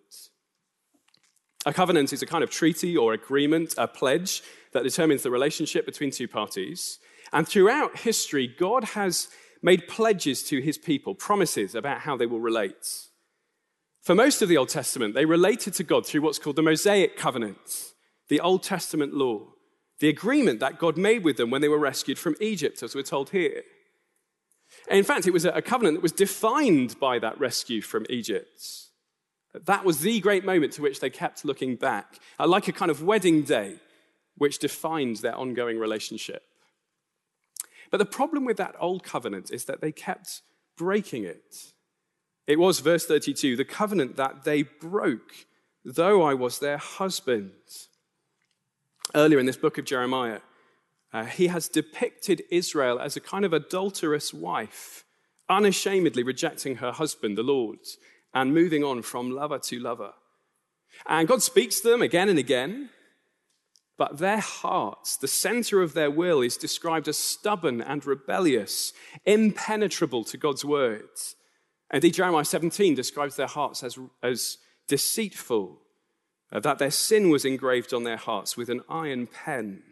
A 1.67 1.73
covenant 1.73 2.13
is 2.13 2.23
a 2.23 2.27
kind 2.27 2.45
of 2.45 2.51
treaty 2.51 2.97
or 2.97 3.13
agreement, 3.13 3.75
a 3.77 3.89
pledge 3.89 4.43
that 4.73 4.85
determines 4.85 5.23
the 5.23 5.31
relationship 5.31 5.87
between 5.87 6.11
two 6.11 6.29
parties. 6.29 6.99
And 7.33 7.47
throughout 7.47 7.99
history, 7.99 8.47
God 8.47 8.85
has 8.85 9.29
made 9.61 9.89
pledges 9.89 10.43
to 10.45 10.61
his 10.61 10.79
people, 10.79 11.15
promises 11.15 11.75
about 11.75 12.01
how 12.01 12.17
they 12.17 12.27
will 12.27 12.41
relate. 12.41 13.09
For 14.03 14.15
most 14.15 14.41
of 14.41 14.49
the 14.49 14.57
Old 14.57 14.69
Testament, 14.69 15.15
they 15.15 15.25
related 15.25 15.75
to 15.75 15.85
God 15.85 16.07
through 16.07 16.23
what's 16.23 16.39
called 16.39 16.57
the 16.57 16.63
Mosaic 16.63 17.17
covenant, 17.17 17.93
the 18.29 18.41
Old 18.41 18.63
Testament 18.63 19.13
law 19.15 19.49
the 20.01 20.09
agreement 20.09 20.61
that 20.61 20.79
God 20.79 20.97
made 20.97 21.25
with 21.25 21.37
them 21.37 21.51
when 21.51 21.61
they 21.61 21.69
were 21.69 21.79
rescued 21.79 22.19
from 22.19 22.37
Egypt, 22.41 22.83
as 22.83 22.95
we're 22.95 23.03
told 23.03 23.31
here. 23.31 23.63
in 24.91 25.05
fact, 25.05 25.27
it 25.27 25.33
was 25.33 25.45
a 25.45 25.63
covenant 25.63 25.97
that 25.97 26.03
was 26.03 26.13
defined 26.13 26.99
by 27.01 27.19
that 27.19 27.39
rescue 27.41 27.81
from 27.81 28.07
Egypt. 28.09 28.88
That 29.67 29.85
was 29.85 30.01
the 30.01 30.21
great 30.21 30.45
moment 30.45 30.73
to 30.75 30.83
which 30.83 31.01
they 31.01 31.11
kept 31.11 31.45
looking 31.45 31.77
back, 31.77 32.19
uh, 32.39 32.47
like 32.47 32.69
a 32.69 32.73
kind 32.73 32.91
of 32.91 33.03
wedding 33.03 33.43
day, 33.43 33.77
which 34.37 34.59
defined 34.59 35.17
their 35.17 35.37
ongoing 35.37 35.79
relationship. 35.79 36.43
But 37.91 37.99
the 37.99 38.05
problem 38.05 38.45
with 38.45 38.57
that 38.59 38.75
old 38.79 39.03
covenant 39.03 39.51
is 39.51 39.65
that 39.65 39.81
they 39.81 39.93
kept 39.93 40.43
breaking 40.77 41.25
it. 41.25 41.73
It 42.47 42.59
was, 42.59 42.81
verse 42.81 43.07
32, 43.07 43.57
the 43.57 43.65
covenant 43.65 44.17
that 44.17 44.45
they 44.45 44.63
broke, 44.63 45.47
though 45.85 46.23
I 46.23 46.35
was 46.35 46.59
their 46.59 46.79
husband 46.79 47.53
earlier 49.15 49.39
in 49.39 49.47
this 49.47 49.57
book 49.57 49.79
of 49.79 49.85
Jeremiah, 49.85 50.41
uh, 51.13 51.25
he 51.25 51.47
has 51.47 51.69
depicted 51.69 52.43
Israel 52.51 52.99
as 52.99 53.17
a 53.17 53.21
kind 53.21 53.45
of 53.45 53.53
adulterous 53.53 54.35
wife, 54.35 55.05
unashamedly 55.49 56.23
rejecting 56.23 56.77
her 56.77 56.93
husband, 56.93 57.37
the 57.37 57.43
Lord, 57.43 57.79
and 58.39 58.55
moving 58.55 58.85
on 58.85 59.03
from 59.03 59.33
lover 59.33 59.59
to 59.59 59.81
lover. 59.81 60.13
And 61.07 61.27
God 61.27 61.43
speaks 61.43 61.81
to 61.81 61.89
them 61.89 62.03
again 62.03 62.29
and 62.29 62.39
again, 62.39 62.91
but 63.97 64.19
their 64.19 64.39
hearts, 64.39 65.17
the 65.17 65.27
center 65.27 65.83
of 65.83 65.93
their 65.93 66.11
will, 66.11 66.41
is 66.41 66.57
described 66.57 67.09
as 67.09 67.19
stubborn 67.19 67.81
and 67.81 68.07
rebellious, 68.07 68.93
impenetrable 69.27 70.23
to 70.23 70.37
God's 70.37 70.65
words. 70.65 71.35
Indeed, 71.93 72.15
Jeremiah 72.15 72.45
17 72.45 72.95
describes 72.95 73.35
their 73.35 73.49
hearts 73.49 73.83
as, 73.83 73.99
as 74.23 74.59
deceitful 74.87 75.81
uh, 76.53 76.61
that 76.61 76.79
their 76.79 76.93
sin 76.93 77.31
was 77.31 77.45
engraved 77.45 77.93
on 77.93 78.05
their 78.05 78.17
hearts 78.17 78.57
with 78.57 78.71
an 78.71 78.83
iron 78.89 79.27
pen. 79.27 79.83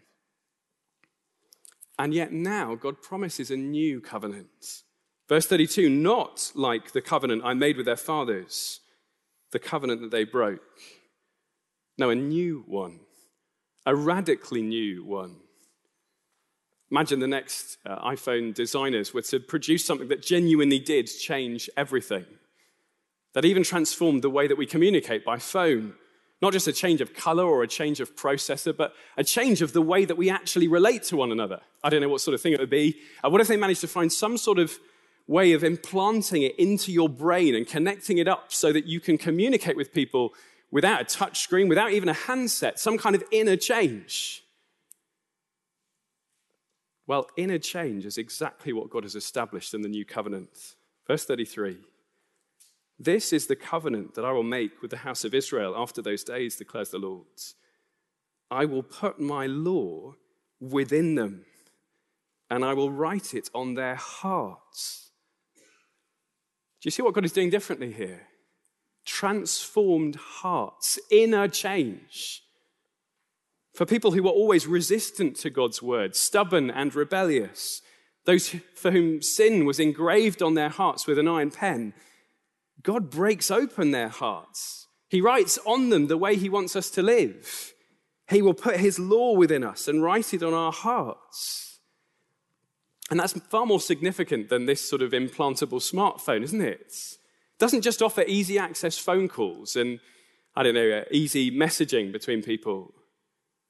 And 1.99 2.15
yet 2.15 2.31
now 2.31 2.77
God 2.77 3.03
promises 3.03 3.51
a 3.51 3.57
new 3.57 4.01
covenant. 4.01 4.85
Verse 5.29 5.47
32 5.47 5.89
not 5.89 6.53
like 6.55 6.93
the 6.93 7.01
covenant 7.01 7.43
I 7.45 7.55
made 7.55 7.77
with 7.77 7.87
their 7.87 7.97
fathers, 7.97 8.81
the 9.53 9.59
covenant 9.59 10.01
that 10.03 10.11
they 10.11 10.25
broke. 10.25 10.61
No, 11.99 12.11
a 12.11 12.15
new 12.15 12.65
one, 12.67 13.01
a 13.85 13.97
radically 13.97 14.63
new 14.63 15.05
one. 15.05 15.37
Imagine 16.91 17.19
the 17.19 17.27
next 17.27 17.79
uh, 17.85 17.99
iPhone 18.09 18.55
designers 18.55 19.13
were 19.13 19.23
to 19.23 19.41
produce 19.41 19.85
something 19.85 20.09
that 20.09 20.23
genuinely 20.23 20.79
did 20.79 21.07
change 21.07 21.69
everything, 21.77 22.27
that 23.35 23.45
even 23.45 23.65
transformed 23.65 24.23
the 24.23 24.31
way 24.31 24.47
that 24.47 24.59
we 24.59 24.67
communicate 24.67 25.25
by 25.25 25.39
phone. 25.39 25.95
Not 26.43 26.53
just 26.53 26.69
a 26.69 26.73
change 26.73 27.01
of 27.01 27.15
color 27.15 27.45
or 27.45 27.63
a 27.63 27.67
change 27.67 27.99
of 27.99 28.15
processor, 28.15 28.77
but 28.77 28.93
a 29.17 29.25
change 29.25 29.63
of 29.63 29.73
the 29.73 29.83
way 29.83 30.05
that 30.05 30.19
we 30.19 30.31
actually 30.31 30.69
relate 30.69 31.03
to 31.05 31.17
one 31.17 31.33
another. 31.33 31.61
I 31.83 31.89
don't 31.89 32.03
know 32.03 32.11
what 32.11 32.21
sort 32.21 32.35
of 32.35 32.43
thing 32.43 32.53
it 32.53 32.61
would 32.61 32.71
be. 32.71 33.01
Uh, 33.25 33.31
what 33.31 33.41
if 33.41 33.49
they 33.49 33.57
managed 33.57 33.81
to 33.81 33.89
find 33.89 34.13
some 34.13 34.37
sort 34.37 34.59
of 34.59 34.79
way 35.27 35.53
of 35.53 35.65
implanting 35.65 36.43
it 36.43 36.59
into 36.59 36.93
your 36.93 37.09
brain 37.09 37.55
and 37.55 37.67
connecting 37.67 38.19
it 38.19 38.29
up 38.29 38.53
so 38.53 38.73
that 38.73 38.87
you 38.87 39.01
can 39.01 39.19
communicate 39.19 39.77
with 39.77 39.93
people 39.93 40.33
without 40.71 41.01
a 41.01 41.05
touch 41.05 41.41
screen, 41.41 41.69
without 41.69 41.93
even 41.93 42.09
a 42.09 42.13
handset, 42.13 42.79
some 42.79 42.99
kind 42.99 43.15
of 43.15 43.25
inner 43.31 43.57
change? 43.57 44.45
Well, 47.07 47.29
inner 47.37 47.59
change 47.59 48.05
is 48.05 48.19
exactly 48.19 48.73
what 48.73 48.91
God 48.91 49.05
has 49.05 49.15
established 49.15 49.75
in 49.75 49.83
the 49.83 49.89
new 49.89 50.05
covenant. 50.05 50.75
Verse 51.07 51.25
33 51.25 51.79
This 52.99 53.33
is 53.33 53.47
the 53.47 53.57
covenant 53.57 54.15
that 54.15 54.25
I 54.25 54.33
will 54.33 54.43
make 54.43 54.83
with 54.83 54.91
the 54.91 54.99
house 54.99 55.25
of 55.25 55.35
Israel 55.35 55.75
after 55.77 56.03
those 56.03 56.25
days, 56.25 56.57
declares 56.57 56.91
the 56.91 56.99
Lord. 56.99 57.27
I 58.51 58.65
will 58.65 58.83
put 58.83 59.21
my 59.21 59.47
law 59.47 60.15
within 60.61 61.15
them, 61.15 61.45
and 62.51 62.65
I 62.65 62.75
will 62.75 62.91
write 62.91 63.35
it 63.35 63.51
on 63.55 63.75
their 63.75 63.97
hearts. 63.97 65.06
You 66.87 66.93
see 66.93 67.03
what 67.03 67.15
God 67.15 67.25
is 67.25 67.33
doing 67.33 67.51
differently 67.51 67.93
here? 67.93 68.29
Transformed 69.05 70.15
hearts, 70.15 71.01
inner 71.11 71.49
change. 71.49 72.45
For 73.75 73.85
people 73.85 74.13
who 74.13 74.23
were 74.23 74.31
always 74.31 74.69
resistant 74.69 75.35
to 75.39 75.51
God's 75.51 75.83
word, 75.83 76.15
stubborn 76.15 76.71
and 76.71 76.95
rebellious, 76.95 77.83
those 78.25 78.55
for 78.77 78.93
whom 78.93 79.21
sin 79.21 79.65
was 79.65 79.81
engraved 79.81 80.43
on 80.43 80.55
their 80.55 80.69
hearts 80.69 81.09
with 81.09 81.19
an 81.19 81.27
iron 81.27 81.51
pen, 81.51 81.93
God 82.85 83.11
breaks 83.11 83.51
open 83.51 83.91
their 83.91 84.09
hearts. 84.09 84.87
He 85.09 85.21
writes 85.21 85.59
on 85.67 85.91
them 85.91 86.07
the 86.07 86.17
way 86.17 86.37
He 86.37 86.49
wants 86.49 86.77
us 86.77 86.89
to 86.91 87.03
live. 87.03 87.75
He 88.31 88.41
will 88.41 88.55
put 88.55 88.77
His 88.77 89.01
law 89.01 89.33
within 89.33 89.65
us 89.65 89.89
and 89.89 90.05
write 90.05 90.33
it 90.33 90.45
on 90.45 90.55
our 90.55 90.73
hearts. 90.73 91.76
And 93.11 93.21
that's 93.21 93.39
far 93.49 93.67
more 93.67 93.81
significant 93.81 94.49
than 94.49 94.67
this 94.67 94.87
sort 94.87 95.03
of 95.03 95.13
implantable 95.13 95.81
smartphone, 95.81 96.43
isn't 96.43 96.61
it? 96.61 96.81
It 96.81 97.59
doesn't 97.59 97.83
just 97.83 98.03
offer 98.03 98.25
easy 98.27 98.59
access 98.59 98.99
phone 98.99 99.29
calls 99.29 99.77
and, 99.77 100.01
I 100.55 100.63
don't 100.63 100.75
know, 100.75 100.91
uh, 100.91 101.05
easy 101.11 101.51
messaging 101.51 102.13
between 102.13 102.43
people. 102.43 102.93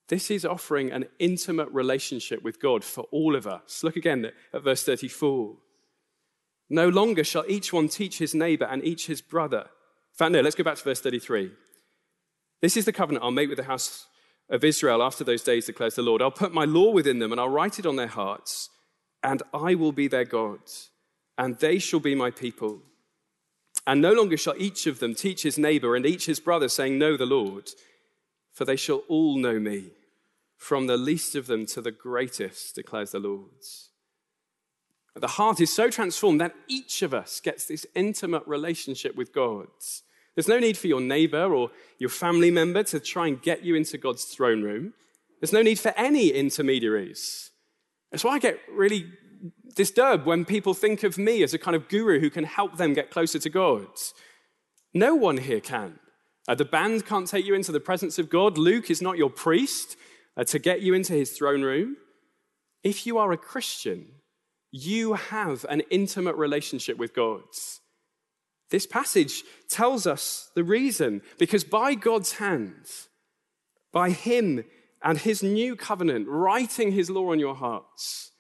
This 0.09 0.31
is 0.31 0.45
offering 0.45 0.93
an 0.93 1.07
intimate 1.19 1.69
relationship 1.71 2.43
with 2.43 2.61
God 2.61 2.85
for 2.85 3.05
all 3.11 3.35
of 3.35 3.47
us. 3.47 3.83
Look 3.83 3.97
again 3.97 4.31
at 4.53 4.63
verse 4.63 4.85
34. 4.85 5.57
No 6.71 6.89
longer 6.89 7.25
shall 7.25 7.45
each 7.49 7.73
one 7.73 7.89
teach 7.89 8.19
his 8.19 8.35
neighbor 8.35 8.65
and 8.65 8.85
each 8.85 9.07
his 9.07 9.21
brother. 9.21 9.61
In 9.61 10.17
fact, 10.17 10.33
no, 10.33 10.41
let's 10.41 10.57
go 10.57 10.65
back 10.65 10.77
to 10.77 10.85
verse 10.85 11.01
33. 11.01 11.51
This 12.63 12.77
is 12.77 12.85
the 12.85 12.93
covenant 12.93 13.25
I'll 13.25 13.31
make 13.31 13.49
with 13.49 13.59
the 13.59 13.65
house 13.65 14.07
of 14.49 14.65
Israel 14.65 15.03
after 15.03 15.25
those 15.25 15.43
days, 15.43 15.67
declares 15.67 15.97
the 15.97 16.03
Lord. 16.03 16.23
I'll 16.23 16.31
put 16.31 16.55
my 16.55 16.65
law 16.65 16.91
within 16.91 17.19
them 17.19 17.33
and 17.33 17.41
I'll 17.41 17.49
write 17.49 17.79
it 17.79 17.87
on 17.87 17.97
their 17.97 18.07
hearts, 18.07 18.71
and 19.27 19.43
I 19.53 19.75
will 19.75 19.93
be 19.93 20.09
their 20.09 20.25
God, 20.25 20.61
and 21.37 21.59
they 21.59 21.79
shall 21.79 22.01
be 22.01 22.15
my 22.15 22.31
people. 22.31 22.79
And 23.87 24.01
no 24.01 24.15
longer 24.15 24.39
shall 24.39 24.55
each 24.57 24.87
of 24.87 25.01
them 25.01 25.15
teach 25.15 25.43
his 25.43 25.59
neighbor 25.59 25.95
and 25.95 26.07
each 26.07 26.25
his 26.25 26.41
brother, 26.41 26.69
saying, 26.69 26.99
Know 26.99 27.19
the 27.19 27.27
Lord 27.27 27.71
for 28.57 28.65
they 28.65 28.77
shall 28.77 29.03
all 29.09 29.37
know 29.37 29.61
me, 29.61 29.91
from 30.57 30.87
the 30.87 30.97
least 30.97 31.35
of 31.35 31.47
them 31.47 31.67
to 31.67 31.83
the 31.83 31.91
greatest, 31.91 32.75
declares 32.75 33.11
the 33.11 33.19
Lord. 33.19 33.51
The 35.15 35.27
heart 35.27 35.61
is 35.61 35.75
so 35.75 35.91
transformed 35.91 36.41
that 36.41 36.55
each 36.67 37.03
of 37.03 37.13
us 37.13 37.39
gets 37.39 37.67
this 37.67 37.85
intimate 37.95 38.45
relationship 38.47 39.15
with 39.15 39.35
God. 39.35 39.67
There's 40.35 40.49
no 40.49 40.59
need 40.59 40.79
for 40.79 40.87
your 40.87 41.03
neighbor 41.03 41.55
or 41.55 41.71
your 41.99 42.09
family 42.09 42.51
member 42.51 42.83
to 42.85 42.99
try 42.99 43.27
and 43.27 43.43
get 43.43 43.63
you 43.63 43.75
into 43.75 43.99
God's 43.99 44.25
throne 44.25 44.63
room. 44.63 44.95
There's 45.39 45.53
no 45.53 45.61
need 45.61 45.79
for 45.79 45.93
any 45.95 46.31
intermediaries. 46.31 47.51
Why 48.25 48.35
I 48.35 48.39
get 48.39 48.59
really 48.71 49.07
disturbed 49.75 50.27
when 50.27 50.45
people 50.45 50.75
think 50.75 51.03
of 51.03 51.19
me 51.19 51.43
as 51.43 51.55
a 51.55 51.59
kind 51.59 51.77
of 51.77 51.89
guru 51.89 52.19
who 52.19 52.31
can 52.31 52.45
help 52.45 52.77
them 52.77 52.95
get 52.95 53.11
closer 53.11 53.39
to 53.39 53.51
God. 53.51 53.87
No 54.95 55.15
one 55.15 55.37
here 55.37 55.61
can. 55.61 55.99
Uh, 56.49 56.55
the 56.55 56.65
band 56.65 57.05
can't 57.05 57.29
take 57.29 57.45
you 57.45 57.55
into 57.55 57.73
the 57.73 57.81
presence 57.81 58.19
of 58.19 58.31
God. 58.31 58.57
Luke 58.57 58.91
is 58.91 59.03
not 59.03 59.19
your 59.19 59.31
priest 59.31 59.97
uh, 60.37 60.45
to 60.45 60.59
get 60.59 60.81
you 60.81 60.95
into 60.95 61.13
his 61.13 61.33
throne 61.33 61.63
room. 61.63 61.97
If 62.83 63.07
you 63.07 63.19
are 63.19 63.33
a 63.33 63.37
Christian, 63.37 64.07
you 64.71 65.15
have 65.15 65.67
an 65.69 65.83
intimate 65.91 66.37
relationship 66.37 66.97
with 66.97 67.15
God. 67.15 67.43
This 68.71 68.87
passage 68.87 69.43
tells 69.69 70.07
us 70.07 70.51
the 70.55 70.65
reason 70.65 71.23
because 71.39 71.65
by 71.65 71.95
God's 71.95 72.33
hand, 72.33 72.87
by 73.93 74.11
Him 74.11 74.65
and 75.03 75.19
His 75.19 75.43
new 75.43 75.77
covenant, 75.77 76.27
writing 76.29 76.93
His 76.93 77.11
law 77.11 77.33
on 77.33 77.39
your 77.39 77.55
hearts, 77.55 78.33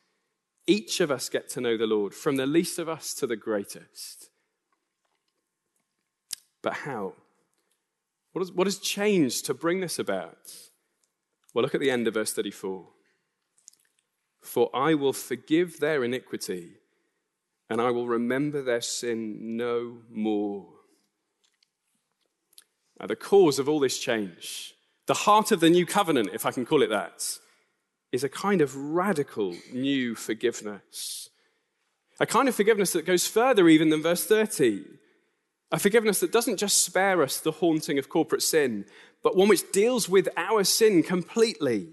each 0.67 1.01
of 1.01 1.11
us 1.11 1.29
get 1.29 1.49
to 1.51 1.61
know 1.61 1.77
the 1.77 1.87
Lord, 1.87 2.15
from 2.15 2.37
the 2.37 2.47
least 2.47 2.79
of 2.79 2.89
us 2.89 3.15
to 3.15 3.27
the 3.27 3.37
greatest. 3.37 4.31
But 6.63 6.75
how? 6.75 7.15
What 8.33 8.41
has, 8.41 8.53
what 8.53 8.67
has 8.67 8.79
changed 8.79 9.47
to 9.47 9.55
bring 9.55 9.81
this 9.81 9.99
about? 9.99 10.53
Well, 11.55 11.63
look 11.63 11.75
at 11.75 11.81
the 11.81 11.91
end 11.91 12.07
of 12.07 12.15
verse 12.15 12.33
34. 12.33 12.87
For 14.43 14.71
I 14.75 14.95
will 14.95 15.13
forgive 15.13 15.81
their 15.81 16.05
iniquity, 16.05 16.75
and 17.71 17.81
I 17.81 17.91
will 17.91 18.07
remember 18.07 18.63
their 18.63 18.81
sin 18.81 19.57
no 19.57 19.99
more. 20.11 20.67
Now, 23.01 23.07
the 23.07 23.17
cause 23.17 23.59
of 23.59 23.69
all 23.69 23.81
this 23.81 23.99
change, 23.99 24.76
the 25.07 25.15
heart 25.15 25.53
of 25.53 25.61
the 25.61 25.71
new 25.71 25.87
covenant, 25.87 26.31
if 26.33 26.45
I 26.45 26.51
can 26.51 26.67
call 26.67 26.83
it 26.83 26.91
that, 26.91 27.39
is 28.13 28.25
a 28.25 28.29
kind 28.29 28.61
of 28.61 28.77
radical 28.77 29.55
new 29.73 30.15
forgiveness. 30.15 31.29
A 32.19 32.27
kind 32.27 32.49
of 32.49 32.55
forgiveness 32.55 32.93
that 32.93 33.07
goes 33.07 33.27
further 33.27 33.69
even 33.69 33.91
than 33.91 34.03
verse 34.03 34.25
30. 34.27 34.85
A 35.73 35.79
forgiveness 35.79 36.21
that 36.21 36.33
doesn't 36.33 36.59
just 36.59 36.83
spare 36.83 37.23
us 37.23 37.41
the 37.41 37.53
haunting 37.53 37.99
of 37.99 38.09
corporate 38.09 38.43
sin, 38.43 38.87
but 39.23 39.37
one 39.37 39.49
which 39.49 39.71
deals 39.73 40.09
with 40.09 40.29
our 40.37 40.65
sin 40.65 41.03
completely 41.03 41.89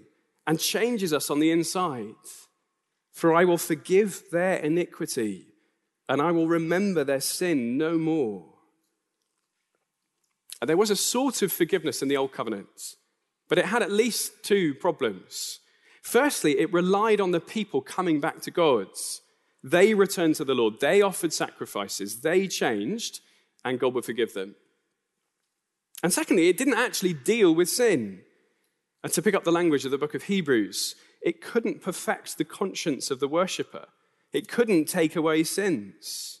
and 0.46 0.60
changes 0.60 1.12
us 1.12 1.30
on 1.30 1.40
the 1.40 1.50
inside. 1.50 2.14
For 3.12 3.34
I 3.34 3.44
will 3.44 3.58
forgive 3.58 4.24
their 4.30 4.56
iniquity 4.56 5.46
and 6.08 6.20
I 6.20 6.32
will 6.32 6.48
remember 6.48 7.04
their 7.04 7.20
sin 7.20 7.78
no 7.78 7.96
more. 7.98 8.46
And 10.60 10.68
there 10.68 10.76
was 10.76 10.90
a 10.90 10.96
sort 10.96 11.42
of 11.42 11.52
forgiveness 11.52 12.02
in 12.02 12.08
the 12.08 12.16
Old 12.16 12.32
Covenant, 12.32 12.96
but 13.48 13.58
it 13.58 13.66
had 13.66 13.82
at 13.82 13.92
least 13.92 14.42
two 14.42 14.74
problems. 14.74 15.60
Firstly, 16.02 16.58
it 16.58 16.72
relied 16.72 17.20
on 17.20 17.30
the 17.30 17.40
people 17.40 17.80
coming 17.80 18.20
back 18.20 18.40
to 18.42 18.50
God. 18.50 18.88
They 19.62 19.94
returned 19.94 20.34
to 20.36 20.44
the 20.44 20.54
Lord, 20.54 20.80
they 20.80 21.00
offered 21.00 21.32
sacrifices, 21.32 22.20
they 22.20 22.46
changed, 22.46 23.20
and 23.64 23.80
God 23.80 23.94
would 23.94 24.04
forgive 24.04 24.34
them. 24.34 24.54
And 26.02 26.12
secondly, 26.12 26.48
it 26.48 26.58
didn't 26.58 26.74
actually 26.74 27.14
deal 27.14 27.54
with 27.54 27.70
sin. 27.70 28.20
And 29.02 29.12
to 29.12 29.22
pick 29.22 29.34
up 29.34 29.44
the 29.44 29.52
language 29.52 29.86
of 29.86 29.90
the 29.90 29.98
book 29.98 30.14
of 30.14 30.24
Hebrews, 30.24 30.96
it 31.22 31.40
couldn't 31.40 31.80
perfect 31.80 32.36
the 32.36 32.44
conscience 32.44 33.10
of 33.10 33.20
the 33.20 33.28
worshiper. 33.28 33.86
It 34.32 34.48
couldn't 34.48 34.86
take 34.86 35.16
away 35.16 35.44
sins. 35.44 36.40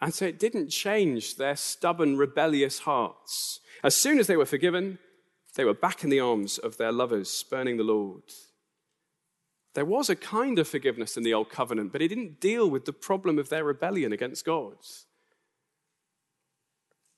And 0.00 0.12
so 0.12 0.24
it 0.24 0.38
didn't 0.38 0.70
change 0.70 1.36
their 1.36 1.54
stubborn, 1.54 2.16
rebellious 2.16 2.80
hearts. 2.80 3.60
As 3.84 3.94
soon 3.94 4.18
as 4.18 4.26
they 4.26 4.36
were 4.36 4.46
forgiven, 4.46 4.98
they 5.60 5.64
were 5.66 5.74
back 5.74 6.02
in 6.02 6.08
the 6.08 6.20
arms 6.20 6.56
of 6.56 6.78
their 6.78 6.90
lovers, 6.90 7.28
spurning 7.28 7.76
the 7.76 7.84
Lord. 7.84 8.22
There 9.74 9.84
was 9.84 10.08
a 10.08 10.16
kind 10.16 10.58
of 10.58 10.66
forgiveness 10.66 11.18
in 11.18 11.22
the 11.22 11.34
Old 11.34 11.50
Covenant, 11.50 11.92
but 11.92 12.00
it 12.00 12.08
didn't 12.08 12.40
deal 12.40 12.70
with 12.70 12.86
the 12.86 12.94
problem 12.94 13.38
of 13.38 13.50
their 13.50 13.62
rebellion 13.62 14.10
against 14.10 14.46
God. 14.46 14.76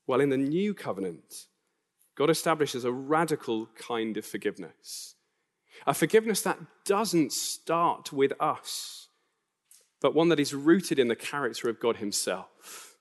Well, 0.08 0.20
in 0.20 0.30
the 0.30 0.36
new 0.36 0.74
covenant, 0.74 1.46
God 2.16 2.30
establishes 2.30 2.84
a 2.84 2.90
radical 2.90 3.68
kind 3.76 4.16
of 4.16 4.26
forgiveness. 4.26 5.14
A 5.86 5.94
forgiveness 5.94 6.42
that 6.42 6.58
doesn't 6.84 7.30
start 7.32 8.12
with 8.12 8.32
us, 8.40 9.06
but 10.00 10.16
one 10.16 10.30
that 10.30 10.40
is 10.40 10.52
rooted 10.52 10.98
in 10.98 11.06
the 11.06 11.14
character 11.14 11.68
of 11.68 11.78
God 11.78 11.98
Himself. 11.98 12.96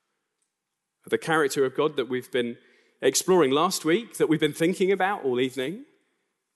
The 1.08 1.18
character 1.18 1.66
of 1.66 1.76
God 1.76 1.98
that 1.98 2.10
we've 2.10 2.32
been 2.32 2.58
exploring 3.02 3.52
last 3.52 3.84
week, 3.84 4.18
that 4.18 4.30
we've 4.30 4.40
been 4.40 4.54
thinking 4.54 4.92
about 4.92 5.26
all 5.26 5.40
evening, 5.40 5.86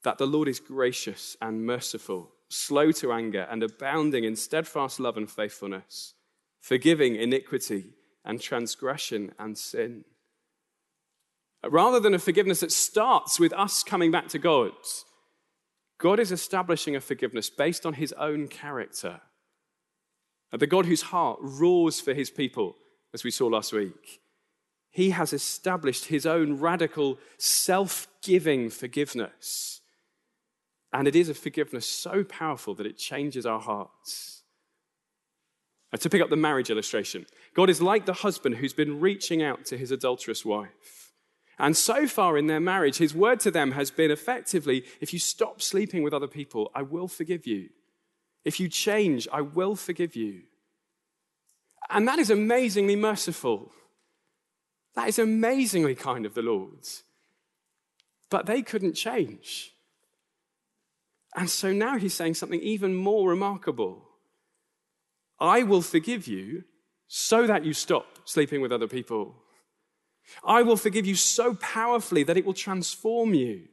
that 0.03 0.17
the 0.17 0.27
Lord 0.27 0.47
is 0.47 0.60
gracious 0.60 1.36
and 1.41 1.65
merciful, 1.65 2.31
slow 2.49 2.91
to 2.93 3.12
anger, 3.12 3.47
and 3.49 3.63
abounding 3.63 4.23
in 4.23 4.36
steadfast 4.36 4.99
love 4.99 5.17
and 5.17 5.29
faithfulness, 5.29 6.13
forgiving 6.62 7.15
iniquity 7.15 7.93
and 8.23 8.39
transgression 8.39 9.34
and 9.39 9.58
sin. 9.58 10.05
Rather 11.67 11.99
than 11.99 12.13
a 12.13 12.19
forgiveness 12.19 12.60
that 12.60 12.71
starts 12.71 13.39
with 13.39 13.51
us 13.53 13.81
coming 13.81 14.12
back 14.12 14.27
to 14.27 14.39
God, 14.39 14.71
God 15.97 16.19
is 16.19 16.31
establishing 16.31 16.95
a 16.95 17.01
forgiveness 17.01 17.49
based 17.49 17.86
on 17.86 17.93
his 17.93 18.13
own 18.13 18.47
character. 18.47 19.21
The 20.51 20.67
God 20.67 20.86
whose 20.86 21.01
heart 21.01 21.39
roars 21.41 21.99
for 21.99 22.13
his 22.13 22.29
people, 22.29 22.75
as 23.13 23.23
we 23.23 23.31
saw 23.31 23.47
last 23.47 23.73
week. 23.73 24.21
He 24.95 25.10
has 25.10 25.34
established 25.34 26.05
his 26.05 26.25
own 26.25 26.58
radical, 26.58 27.19
self 27.38 28.08
giving 28.21 28.69
forgiveness. 28.69 29.81
And 30.93 31.05
it 31.05 31.17
is 31.17 31.27
a 31.27 31.34
forgiveness 31.34 31.86
so 31.86 32.23
powerful 32.23 32.73
that 32.75 32.86
it 32.86 32.97
changes 32.97 33.45
our 33.45 33.60
hearts. 33.60 34.43
And 35.91 35.99
to 35.99 36.10
pick 36.10 36.21
up 36.21 36.29
the 36.29 36.38
marriage 36.38 36.69
illustration, 36.69 37.25
God 37.53 37.69
is 37.69 37.81
like 37.81 38.05
the 38.05 38.13
husband 38.13 38.55
who's 38.55 38.71
been 38.71 39.01
reaching 39.01 39.43
out 39.43 39.65
to 39.65 39.77
his 39.77 39.91
adulterous 39.91 40.45
wife. 40.45 41.12
And 41.60 41.75
so 41.75 42.08
far 42.08 42.38
in 42.38 42.47
their 42.47 42.62
marriage, 42.62 42.95
his 42.95 43.13
word 43.13 43.41
to 43.41 43.51
them 43.51 43.73
has 43.73 43.91
been 43.91 44.12
effectively 44.12 44.86
if 45.01 45.12
you 45.12 45.19
stop 45.19 45.62
sleeping 45.62 46.03
with 46.03 46.13
other 46.13 46.25
people, 46.25 46.71
I 46.73 46.84
will 46.84 47.10
forgive 47.10 47.45
you. 47.45 47.67
If 48.45 48.62
you 48.62 48.69
change, 48.69 49.27
I 49.29 49.41
will 49.41 49.75
forgive 49.75 50.15
you. 50.15 50.43
And 51.89 52.08
that 52.08 52.17
is 52.17 52.29
amazingly 52.29 52.95
merciful. 52.95 53.73
That 54.95 55.10
is 55.10 55.19
amazingly 55.19 55.95
kind 55.95 56.25
of 56.25 56.34
the 56.34 56.41
Lord's. 56.41 57.03
But 58.29 58.45
they 58.45 58.62
couldn't 58.62 58.93
change. 58.93 59.71
And 61.36 61.49
so 61.49 61.73
now 61.73 61.97
he's 61.97 62.13
saying 62.13 62.36
something 62.36 62.62
even 62.62 62.95
more 62.95 63.29
remarkable. 63.29 64.08
I 65.39 65.63
will 65.63 65.81
forgive 65.81 66.27
you 66.27 66.63
so 67.08 67.45
that 67.45 67.65
you 67.65 67.73
stop 67.73 68.05
sleeping 68.23 68.62
with 68.62 68.71
other 68.71 68.88
people. 68.88 69.36
I 70.43 70.63
will 70.63 70.77
forgive 70.77 71.05
you 71.05 71.15
so 71.15 71.55
powerfully 71.55 72.23
that 72.23 72.38
it 72.38 72.45
will 72.45 72.53
transform 72.53 73.34
you. 73.34 73.67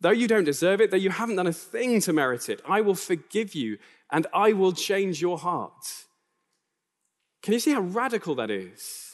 Though 0.00 0.10
you 0.10 0.28
don't 0.28 0.44
deserve 0.44 0.80
it, 0.80 0.90
though 0.90 0.96
you 0.98 1.10
haven't 1.10 1.36
done 1.36 1.46
a 1.46 1.52
thing 1.52 2.00
to 2.02 2.12
merit 2.12 2.48
it, 2.50 2.60
I 2.68 2.82
will 2.82 2.94
forgive 2.94 3.54
you 3.54 3.78
and 4.10 4.26
I 4.32 4.52
will 4.52 4.72
change 4.72 5.20
your 5.20 5.38
heart. 5.38 6.04
Can 7.42 7.54
you 7.54 7.60
see 7.60 7.72
how 7.72 7.80
radical 7.80 8.34
that 8.34 8.50
is? 8.50 9.05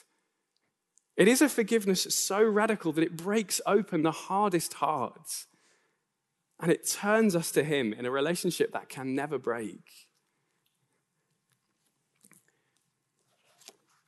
It 1.23 1.29
is 1.29 1.41
a 1.41 1.49
forgiveness 1.49 2.03
so 2.13 2.43
radical 2.43 2.91
that 2.95 3.05
it 3.05 3.17
breaks 3.17 3.61
open 3.65 4.03
the 4.03 4.11
hardest 4.11 4.75
hearts 4.75 5.47
and 6.59 6.69
it 6.69 6.85
turns 6.85 7.37
us 7.37 7.53
to 7.53 7.63
Him 7.63 7.93
in 7.93 8.05
a 8.05 8.11
relationship 8.11 8.73
that 8.73 8.89
can 8.89 9.15
never 9.15 9.39
break. 9.39 10.09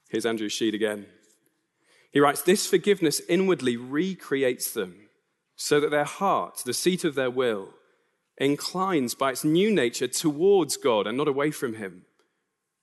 Here's 0.09 0.27
Andrew 0.27 0.48
Shead 0.48 0.74
again. 0.74 1.07
He 2.11 2.18
writes, 2.18 2.42
This 2.42 2.66
forgiveness 2.66 3.22
inwardly 3.29 3.77
recreates 3.77 4.72
them 4.72 5.09
so 5.55 5.79
that 5.79 5.92
their 5.92 6.03
heart, 6.03 6.62
the 6.66 6.74
seat 6.74 7.05
of 7.05 7.14
their 7.14 7.31
will, 7.31 7.74
inclines 8.38 9.14
by 9.14 9.31
its 9.31 9.44
new 9.44 9.70
nature 9.70 10.09
towards 10.09 10.77
God 10.77 11.07
and 11.07 11.16
not 11.16 11.29
away 11.29 11.53
from 11.53 11.74
Him. 11.74 12.07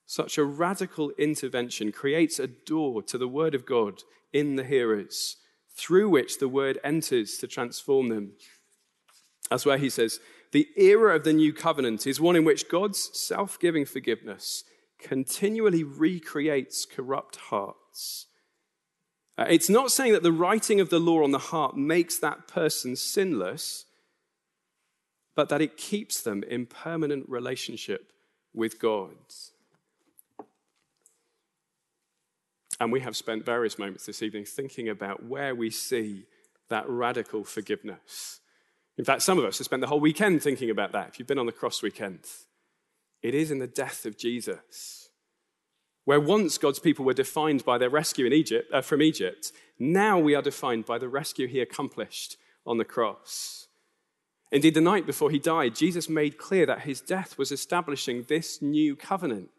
Such 0.05 0.37
a 0.37 0.43
radical 0.43 1.11
intervention 1.17 1.91
creates 1.91 2.39
a 2.39 2.47
door 2.47 3.01
to 3.03 3.17
the 3.17 3.27
Word 3.27 3.55
of 3.55 3.65
God 3.65 4.03
in 4.33 4.55
the 4.55 4.63
hearers, 4.63 5.37
through 5.75 6.09
which 6.09 6.39
the 6.39 6.49
Word 6.49 6.79
enters 6.83 7.37
to 7.37 7.47
transform 7.47 8.09
them. 8.09 8.33
That's 9.49 9.65
where 9.65 9.77
he 9.77 9.89
says, 9.89 10.19
The 10.51 10.67
era 10.75 11.15
of 11.15 11.23
the 11.23 11.33
new 11.33 11.53
covenant 11.53 12.07
is 12.07 12.19
one 12.19 12.35
in 12.35 12.43
which 12.43 12.69
God's 12.69 13.09
self 13.13 13.59
giving 13.59 13.85
forgiveness 13.85 14.63
continually 15.01 15.83
recreates 15.83 16.85
corrupt 16.85 17.35
hearts. 17.35 18.27
Uh, 19.37 19.45
it's 19.49 19.69
not 19.69 19.91
saying 19.91 20.13
that 20.13 20.23
the 20.23 20.31
writing 20.31 20.79
of 20.79 20.89
the 20.89 20.99
law 20.99 21.23
on 21.23 21.31
the 21.31 21.39
heart 21.39 21.75
makes 21.75 22.19
that 22.19 22.47
person 22.47 22.95
sinless, 22.95 23.85
but 25.35 25.49
that 25.49 25.61
it 25.61 25.77
keeps 25.77 26.21
them 26.21 26.43
in 26.43 26.65
permanent 26.65 27.27
relationship 27.27 28.11
with 28.53 28.79
God. 28.79 29.15
And 32.81 32.91
we 32.91 33.01
have 33.01 33.15
spent 33.15 33.45
various 33.45 33.77
moments 33.77 34.07
this 34.07 34.23
evening 34.23 34.43
thinking 34.43 34.89
about 34.89 35.23
where 35.23 35.53
we 35.53 35.69
see 35.69 36.25
that 36.69 36.89
radical 36.89 37.43
forgiveness. 37.43 38.39
In 38.97 39.05
fact, 39.05 39.21
some 39.21 39.37
of 39.37 39.45
us 39.45 39.59
have 39.59 39.65
spent 39.65 39.81
the 39.81 39.87
whole 39.87 39.99
weekend 39.99 40.41
thinking 40.41 40.71
about 40.71 40.91
that. 40.93 41.09
If 41.09 41.19
you've 41.19 41.27
been 41.27 41.37
on 41.37 41.45
the 41.45 41.51
cross 41.51 41.83
weekend, 41.83 42.21
it 43.21 43.35
is 43.35 43.51
in 43.51 43.59
the 43.59 43.67
death 43.67 44.03
of 44.07 44.17
Jesus. 44.17 45.09
Where 46.05 46.19
once 46.19 46.57
God's 46.57 46.79
people 46.79 47.05
were 47.05 47.13
defined 47.13 47.63
by 47.63 47.77
their 47.77 47.91
rescue 47.91 48.25
in 48.25 48.33
Egypt, 48.33 48.67
uh, 48.73 48.81
from 48.81 49.03
Egypt, 49.03 49.51
now 49.77 50.17
we 50.17 50.33
are 50.33 50.41
defined 50.41 50.87
by 50.87 50.97
the 50.97 51.07
rescue 51.07 51.45
he 51.45 51.59
accomplished 51.59 52.37
on 52.65 52.79
the 52.79 52.83
cross. 52.83 53.67
Indeed, 54.51 54.73
the 54.73 54.81
night 54.81 55.05
before 55.05 55.29
he 55.29 55.37
died, 55.37 55.75
Jesus 55.75 56.09
made 56.09 56.39
clear 56.39 56.65
that 56.65 56.81
his 56.81 56.99
death 56.99 57.37
was 57.37 57.51
establishing 57.51 58.23
this 58.23 58.59
new 58.59 58.95
covenant. 58.95 59.51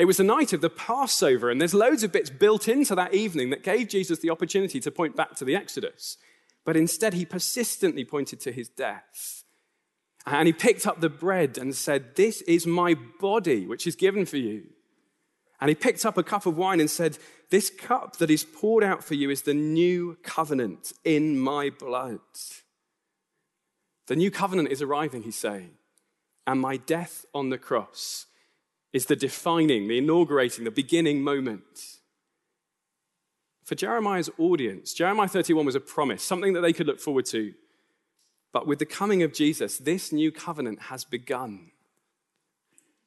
It 0.00 0.06
was 0.06 0.16
the 0.16 0.24
night 0.24 0.54
of 0.54 0.62
the 0.62 0.70
Passover, 0.70 1.50
and 1.50 1.60
there's 1.60 1.74
loads 1.74 2.02
of 2.02 2.10
bits 2.10 2.30
built 2.30 2.68
into 2.68 2.94
that 2.94 3.12
evening 3.12 3.50
that 3.50 3.62
gave 3.62 3.90
Jesus 3.90 4.18
the 4.20 4.30
opportunity 4.30 4.80
to 4.80 4.90
point 4.90 5.14
back 5.14 5.34
to 5.36 5.44
the 5.44 5.54
Exodus. 5.54 6.16
But 6.64 6.74
instead, 6.74 7.12
he 7.12 7.26
persistently 7.26 8.06
pointed 8.06 8.40
to 8.40 8.52
his 8.52 8.70
death. 8.70 9.44
And 10.24 10.46
he 10.46 10.54
picked 10.54 10.86
up 10.86 11.00
the 11.00 11.10
bread 11.10 11.58
and 11.58 11.74
said, 11.74 12.16
This 12.16 12.40
is 12.42 12.66
my 12.66 12.96
body, 13.20 13.66
which 13.66 13.86
is 13.86 13.94
given 13.94 14.24
for 14.24 14.38
you. 14.38 14.70
And 15.60 15.68
he 15.68 15.74
picked 15.74 16.06
up 16.06 16.16
a 16.16 16.22
cup 16.22 16.46
of 16.46 16.56
wine 16.56 16.80
and 16.80 16.88
said, 16.90 17.18
This 17.50 17.68
cup 17.68 18.16
that 18.16 18.30
is 18.30 18.42
poured 18.42 18.82
out 18.82 19.04
for 19.04 19.12
you 19.12 19.28
is 19.28 19.42
the 19.42 19.52
new 19.52 20.16
covenant 20.22 20.94
in 21.04 21.38
my 21.38 21.68
blood. 21.68 22.20
The 24.06 24.16
new 24.16 24.30
covenant 24.30 24.70
is 24.70 24.80
arriving, 24.80 25.24
he's 25.24 25.36
saying. 25.36 25.72
And 26.46 26.58
my 26.58 26.78
death 26.78 27.26
on 27.34 27.50
the 27.50 27.58
cross 27.58 28.24
is 28.92 29.06
the 29.06 29.16
defining, 29.16 29.88
the 29.88 29.98
inaugurating, 29.98 30.64
the 30.64 30.70
beginning 30.70 31.22
moment. 31.22 31.98
For 33.64 33.74
Jeremiah's 33.74 34.30
audience, 34.38 34.92
Jeremiah 34.92 35.28
31 35.28 35.64
was 35.64 35.76
a 35.76 35.80
promise, 35.80 36.22
something 36.22 36.54
that 36.54 36.60
they 36.60 36.72
could 36.72 36.86
look 36.88 37.00
forward 37.00 37.26
to. 37.26 37.54
But 38.52 38.66
with 38.66 38.80
the 38.80 38.86
coming 38.86 39.22
of 39.22 39.32
Jesus, 39.32 39.78
this 39.78 40.10
new 40.10 40.32
covenant 40.32 40.82
has 40.82 41.04
begun. 41.04 41.70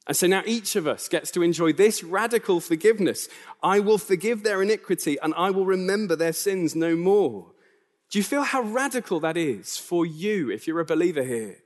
And 0.06 0.16
so 0.16 0.26
now 0.26 0.42
each 0.46 0.76
of 0.76 0.86
us 0.86 1.08
gets 1.08 1.30
to 1.32 1.42
enjoy 1.42 1.72
this 1.72 2.02
radical 2.02 2.60
forgiveness. 2.60 3.28
I 3.62 3.80
will 3.80 3.98
forgive 3.98 4.42
their 4.42 4.62
iniquity 4.62 5.16
and 5.22 5.34
I 5.36 5.50
will 5.50 5.64
remember 5.64 6.14
their 6.14 6.32
sins 6.32 6.74
no 6.74 6.94
more. 6.96 7.52
Do 8.10 8.18
you 8.18 8.22
feel 8.22 8.42
how 8.42 8.62
radical 8.62 9.20
that 9.20 9.36
is 9.36 9.76
for 9.76 10.04
you 10.04 10.50
if 10.50 10.66
you're 10.66 10.80
a 10.80 10.84
believer 10.84 11.22
here? 11.22 11.63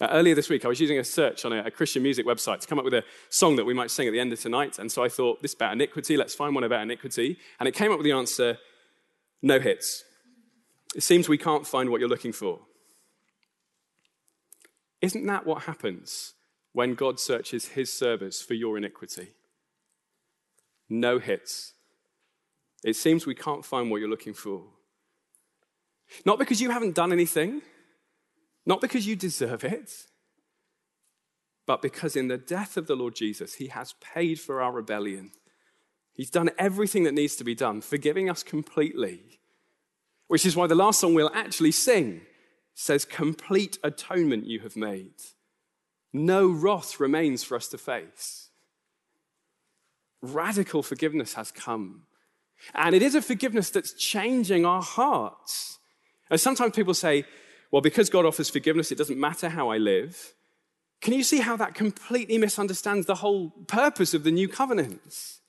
Uh, 0.00 0.08
earlier 0.12 0.34
this 0.34 0.48
week, 0.48 0.64
I 0.64 0.68
was 0.68 0.80
using 0.80 0.98
a 0.98 1.04
search 1.04 1.44
on 1.44 1.52
a, 1.52 1.64
a, 1.64 1.70
Christian 1.72 2.04
music 2.04 2.24
website 2.24 2.60
to 2.60 2.68
come 2.68 2.78
up 2.78 2.84
with 2.84 2.94
a 2.94 3.02
song 3.30 3.56
that 3.56 3.64
we 3.64 3.74
might 3.74 3.90
sing 3.90 4.06
at 4.06 4.12
the 4.12 4.20
end 4.20 4.32
of 4.32 4.40
tonight. 4.40 4.78
And 4.78 4.92
so 4.92 5.02
I 5.02 5.08
thought, 5.08 5.42
this 5.42 5.54
about 5.54 5.72
iniquity, 5.72 6.16
let's 6.16 6.34
find 6.34 6.54
one 6.54 6.62
about 6.62 6.82
iniquity. 6.82 7.36
And 7.58 7.68
it 7.68 7.74
came 7.74 7.90
up 7.90 7.98
with 7.98 8.04
the 8.04 8.12
answer 8.12 8.58
no 9.42 9.58
hits. 9.58 10.04
It 10.94 11.02
seems 11.02 11.28
we 11.28 11.38
can't 11.38 11.66
find 11.66 11.90
what 11.90 12.00
you're 12.00 12.08
looking 12.08 12.32
for. 12.32 12.60
Isn't 15.00 15.26
that 15.26 15.46
what 15.46 15.64
happens 15.64 16.34
when 16.72 16.94
God 16.94 17.20
searches 17.20 17.68
his 17.68 17.92
servers 17.92 18.40
for 18.40 18.54
your 18.54 18.76
iniquity? 18.76 19.28
No 20.88 21.18
hits. 21.18 21.74
It 22.84 22.96
seems 22.96 23.26
we 23.26 23.34
can't 23.34 23.64
find 23.64 23.90
what 23.90 24.00
you're 24.00 24.08
looking 24.08 24.34
for. 24.34 24.62
Not 26.24 26.38
because 26.38 26.60
you 26.60 26.70
haven't 26.70 26.94
done 26.94 27.12
anything 27.12 27.62
not 28.68 28.82
because 28.82 29.06
you 29.06 29.16
deserve 29.16 29.64
it, 29.64 29.90
but 31.66 31.80
because 31.80 32.14
in 32.14 32.28
the 32.28 32.36
death 32.36 32.76
of 32.76 32.86
the 32.86 32.94
Lord 32.94 33.14
Jesus, 33.14 33.54
he 33.54 33.68
has 33.68 33.94
paid 33.94 34.38
for 34.38 34.60
our 34.60 34.70
rebellion. 34.70 35.30
He's 36.12 36.30
done 36.30 36.50
everything 36.58 37.04
that 37.04 37.14
needs 37.14 37.34
to 37.36 37.44
be 37.44 37.54
done, 37.54 37.80
forgiving 37.80 38.28
us 38.28 38.42
completely. 38.42 39.40
Which 40.26 40.44
is 40.44 40.54
why 40.54 40.66
the 40.66 40.74
last 40.74 41.00
song 41.00 41.14
we'll 41.14 41.30
actually 41.34 41.72
sing 41.72 42.20
says, 42.74 43.06
Complete 43.06 43.78
atonement 43.82 44.46
you 44.46 44.60
have 44.60 44.76
made. 44.76 45.14
No 46.12 46.46
wrath 46.46 47.00
remains 47.00 47.42
for 47.42 47.56
us 47.56 47.68
to 47.68 47.78
face. 47.78 48.50
Radical 50.20 50.82
forgiveness 50.82 51.34
has 51.34 51.50
come. 51.50 52.02
And 52.74 52.94
it 52.94 53.02
is 53.02 53.14
a 53.14 53.22
forgiveness 53.22 53.70
that's 53.70 53.94
changing 53.94 54.66
our 54.66 54.82
hearts. 54.82 55.78
And 56.28 56.38
sometimes 56.38 56.76
people 56.76 56.94
say, 56.94 57.24
well, 57.70 57.82
because 57.82 58.10
God 58.10 58.24
offers 58.24 58.50
forgiveness, 58.50 58.90
it 58.90 58.98
doesn't 58.98 59.20
matter 59.20 59.48
how 59.48 59.70
I 59.70 59.78
live. 59.78 60.34
Can 61.00 61.12
you 61.12 61.22
see 61.22 61.38
how 61.38 61.56
that 61.56 61.74
completely 61.74 62.38
misunderstands 62.38 63.06
the 63.06 63.16
whole 63.16 63.50
purpose 63.66 64.14
of 64.14 64.24
the 64.24 64.32
new 64.32 64.48
covenants? 64.48 65.40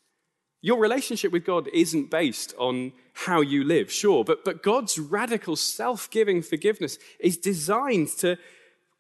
Your 0.62 0.80
relationship 0.80 1.32
with 1.32 1.46
God 1.46 1.70
isn't 1.74 2.12
based 2.12 2.54
on 2.58 2.92
how 3.14 3.42
you 3.42 3.64
live, 3.64 3.92
sure, 3.92 4.24
but, 4.24 4.44
but 4.44 4.62
God's 4.62 5.00
radical 5.00 5.56
self 5.56 6.10
giving 6.12 6.42
forgiveness 6.42 7.00
is 7.20 7.38
designed 7.38 8.10
to 8.20 8.38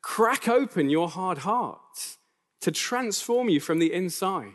crack 0.02 0.48
open 0.48 0.90
your 0.90 1.10
hard 1.10 1.40
heart 1.40 2.18
to 2.62 2.72
transform 2.72 3.50
you 3.50 3.60
from 3.60 3.80
the 3.80 3.94
inside. 3.94 4.54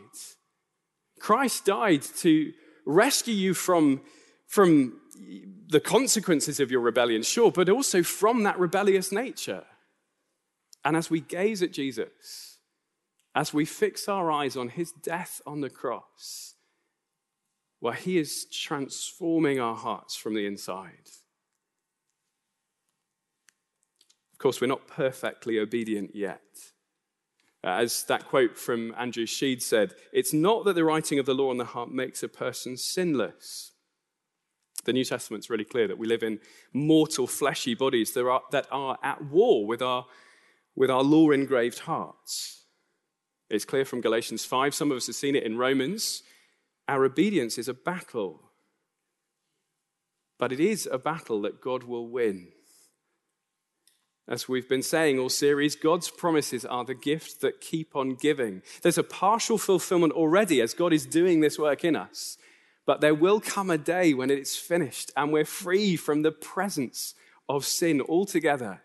Christ 1.19 1.65
died 1.65 2.01
to 2.17 2.53
rescue 2.85 3.33
you 3.33 3.53
from, 3.53 4.01
from 4.47 4.99
the 5.67 5.79
consequences 5.79 6.59
of 6.59 6.71
your 6.71 6.81
rebellion, 6.81 7.23
sure, 7.23 7.51
but 7.51 7.69
also 7.69 8.03
from 8.03 8.43
that 8.43 8.59
rebellious 8.59 9.11
nature. 9.11 9.63
And 10.83 10.95
as 10.95 11.09
we 11.09 11.19
gaze 11.19 11.61
at 11.63 11.71
Jesus, 11.71 12.59
as 13.33 13.53
we 13.53 13.65
fix 13.65 14.07
our 14.07 14.31
eyes 14.31 14.55
on 14.55 14.69
his 14.69 14.91
death 14.91 15.41
on 15.45 15.61
the 15.61 15.69
cross, 15.69 16.55
well, 17.81 17.93
he 17.93 18.17
is 18.17 18.45
transforming 18.45 19.59
our 19.59 19.75
hearts 19.75 20.15
from 20.15 20.33
the 20.33 20.45
inside. 20.45 21.09
Of 24.31 24.39
course, 24.39 24.61
we're 24.61 24.67
not 24.67 24.87
perfectly 24.87 25.59
obedient 25.59 26.15
yet. 26.15 26.41
Uh, 27.63 27.69
as 27.69 28.03
that 28.03 28.27
quote 28.27 28.57
from 28.57 28.93
Andrew 28.97 29.25
Shead 29.25 29.61
said, 29.61 29.95
it's 30.13 30.33
not 30.33 30.65
that 30.65 30.73
the 30.73 30.83
writing 30.83 31.19
of 31.19 31.25
the 31.25 31.33
law 31.33 31.49
on 31.49 31.57
the 31.57 31.65
heart 31.65 31.91
makes 31.91 32.21
a 32.21 32.27
person 32.27 32.77
sinless. 32.77 33.71
The 34.85 34.93
New 34.93 35.03
Testament's 35.03 35.49
really 35.49 35.65
clear 35.65 35.87
that 35.87 35.97
we 35.97 36.07
live 36.07 36.23
in 36.23 36.39
mortal, 36.71 37.27
fleshy 37.27 37.73
bodies 37.73 38.13
that 38.13 38.25
are, 38.25 38.41
that 38.51 38.67
are 38.71 38.97
at 39.03 39.23
war 39.25 39.65
with 39.65 39.81
our, 39.81 40.05
with 40.75 40.89
our 40.89 41.03
law 41.03 41.31
engraved 41.31 41.79
hearts. 41.79 42.65
It's 43.49 43.65
clear 43.65 43.85
from 43.85 44.01
Galatians 44.01 44.45
5, 44.45 44.73
some 44.73 44.91
of 44.91 44.97
us 44.97 45.07
have 45.07 45.15
seen 45.15 45.35
it 45.35 45.43
in 45.43 45.57
Romans. 45.57 46.23
Our 46.87 47.05
obedience 47.05 47.57
is 47.57 47.67
a 47.67 47.73
battle, 47.73 48.51
but 50.37 50.51
it 50.51 50.59
is 50.59 50.87
a 50.91 50.99
battle 50.99 51.41
that 51.41 51.61
God 51.61 51.83
will 51.83 52.07
win. 52.07 52.49
As 54.27 54.49
we've 54.49 54.67
been 54.67 54.81
saying 54.81 55.19
all 55.19 55.29
series, 55.29 55.75
God's 55.75 56.09
promises 56.09 56.65
are 56.65 56.83
the 56.83 56.95
gift 56.95 57.41
that 57.41 57.61
keep 57.61 57.95
on 57.95 58.15
giving. 58.15 58.63
There's 58.81 58.97
a 58.97 59.03
partial 59.03 59.59
fulfillment 59.59 60.13
already 60.13 60.61
as 60.61 60.73
God 60.73 60.93
is 60.93 61.05
doing 61.05 61.41
this 61.41 61.59
work 61.59 61.83
in 61.83 61.95
us. 61.95 62.37
But 62.85 63.01
there 63.01 63.15
will 63.15 63.39
come 63.39 63.69
a 63.69 63.77
day 63.77 64.13
when 64.13 64.29
it's 64.29 64.55
finished 64.55 65.11
and 65.17 65.31
we're 65.31 65.45
free 65.45 65.95
from 65.95 66.21
the 66.21 66.31
presence 66.31 67.15
of 67.49 67.65
sin 67.65 68.01
altogether. 68.01 68.81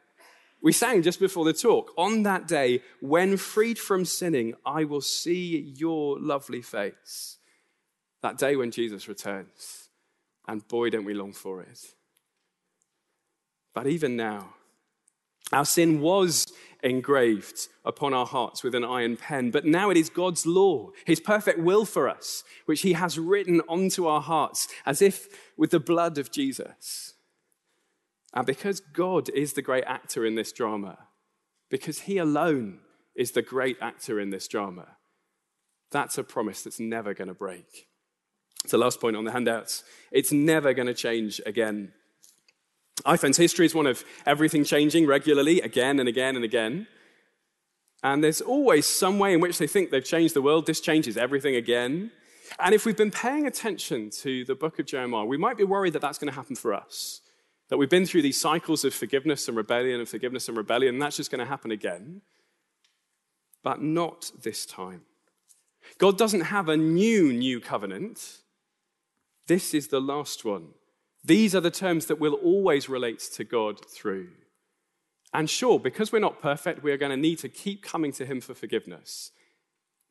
We 0.62 0.72
sang 0.72 1.02
just 1.02 1.20
before 1.20 1.44
the 1.44 1.52
talk, 1.52 1.92
on 1.96 2.22
that 2.24 2.46
day, 2.46 2.82
when 3.00 3.36
freed 3.36 3.78
from 3.78 4.04
sinning, 4.04 4.54
I 4.64 4.84
will 4.84 5.00
see 5.00 5.58
your 5.76 6.18
lovely 6.18 6.60
face. 6.60 7.38
That 8.22 8.36
day 8.36 8.56
when 8.56 8.70
Jesus 8.70 9.08
returns. 9.08 9.88
And 10.46 10.66
boy, 10.68 10.90
don't 10.90 11.06
we 11.06 11.14
long 11.14 11.32
for 11.32 11.62
it. 11.62 11.78
But 13.74 13.86
even 13.86 14.16
now, 14.16 14.54
our 15.52 15.64
sin 15.64 16.00
was 16.00 16.52
engraved 16.82 17.68
upon 17.84 18.14
our 18.14 18.26
hearts 18.26 18.62
with 18.62 18.74
an 18.74 18.84
iron 18.84 19.16
pen, 19.16 19.50
but 19.50 19.66
now 19.66 19.90
it 19.90 19.96
is 19.96 20.08
God's 20.08 20.46
law, 20.46 20.90
His 21.04 21.20
perfect 21.20 21.58
will 21.58 21.84
for 21.84 22.08
us, 22.08 22.44
which 22.66 22.82
He 22.82 22.94
has 22.94 23.18
written 23.18 23.60
onto 23.68 24.06
our 24.06 24.20
hearts 24.20 24.68
as 24.86 25.02
if 25.02 25.28
with 25.56 25.70
the 25.70 25.80
blood 25.80 26.18
of 26.18 26.30
Jesus. 26.30 27.14
And 28.32 28.46
because 28.46 28.80
God 28.80 29.28
is 29.30 29.54
the 29.54 29.62
great 29.62 29.84
actor 29.86 30.24
in 30.24 30.36
this 30.36 30.52
drama, 30.52 30.98
because 31.68 32.00
He 32.00 32.18
alone 32.18 32.80
is 33.14 33.32
the 33.32 33.42
great 33.42 33.76
actor 33.80 34.20
in 34.20 34.30
this 34.30 34.48
drama, 34.48 34.96
that's 35.90 36.18
a 36.18 36.24
promise 36.24 36.62
that's 36.62 36.80
never 36.80 37.14
going 37.14 37.28
to 37.28 37.34
break. 37.34 37.88
The 38.68 38.78
last 38.78 39.00
point 39.00 39.16
on 39.16 39.24
the 39.24 39.32
handouts. 39.32 39.82
It's 40.12 40.32
never 40.32 40.74
going 40.74 40.86
to 40.86 40.94
change 40.94 41.40
again. 41.46 41.92
iPhone's 43.04 43.36
history 43.36 43.66
is 43.66 43.74
one 43.74 43.86
of 43.86 44.04
everything 44.26 44.64
changing 44.64 45.06
regularly, 45.06 45.60
again 45.60 45.98
and 45.98 46.08
again 46.08 46.36
and 46.36 46.44
again. 46.44 46.86
And 48.02 48.24
there's 48.24 48.40
always 48.40 48.86
some 48.86 49.18
way 49.18 49.34
in 49.34 49.40
which 49.40 49.58
they 49.58 49.66
think 49.66 49.90
they've 49.90 50.04
changed 50.04 50.34
the 50.34 50.42
world. 50.42 50.66
This 50.66 50.80
changes 50.80 51.16
everything 51.16 51.56
again. 51.56 52.10
And 52.58 52.74
if 52.74 52.84
we've 52.84 52.96
been 52.96 53.10
paying 53.10 53.46
attention 53.46 54.10
to 54.22 54.44
the 54.44 54.54
book 54.54 54.78
of 54.78 54.86
Jeremiah, 54.86 55.24
we 55.24 55.36
might 55.36 55.56
be 55.56 55.64
worried 55.64 55.92
that 55.92 56.02
that's 56.02 56.18
going 56.18 56.30
to 56.30 56.34
happen 56.34 56.56
for 56.56 56.74
us. 56.74 57.20
That 57.68 57.76
we've 57.76 57.90
been 57.90 58.06
through 58.06 58.22
these 58.22 58.40
cycles 58.40 58.84
of 58.84 58.94
forgiveness 58.94 59.46
and 59.46 59.56
rebellion 59.56 60.00
and 60.00 60.08
forgiveness 60.08 60.48
and 60.48 60.56
rebellion, 60.56 60.94
and 60.94 61.02
that's 61.02 61.16
just 61.16 61.30
going 61.30 61.38
to 61.38 61.44
happen 61.44 61.70
again. 61.70 62.22
But 63.62 63.82
not 63.82 64.32
this 64.42 64.66
time. 64.66 65.02
God 65.98 66.18
doesn't 66.18 66.40
have 66.42 66.68
a 66.68 66.76
new, 66.76 67.32
new 67.32 67.60
covenant. 67.60 68.38
This 69.46 69.74
is 69.74 69.88
the 69.88 70.00
last 70.00 70.44
one. 70.44 70.68
These 71.22 71.54
are 71.54 71.61
the 71.61 71.70
terms 71.70 72.06
that 72.06 72.20
will 72.20 72.35
always 72.35 72.88
relate 72.88 73.20
to 73.35 73.44
God 73.44 73.85
through. 73.87 74.28
And 75.33 75.48
sure, 75.48 75.78
because 75.78 76.12
we're 76.12 76.18
not 76.18 76.42
perfect, 76.42 76.83
we 76.83 76.92
are 76.92 76.96
going 76.96 77.11
to 77.11 77.16
need 77.16 77.38
to 77.38 77.48
keep 77.48 77.83
coming 77.83 78.12
to 78.12 78.26
Him 78.26 78.40
for 78.40 78.54
forgiveness. 78.54 79.30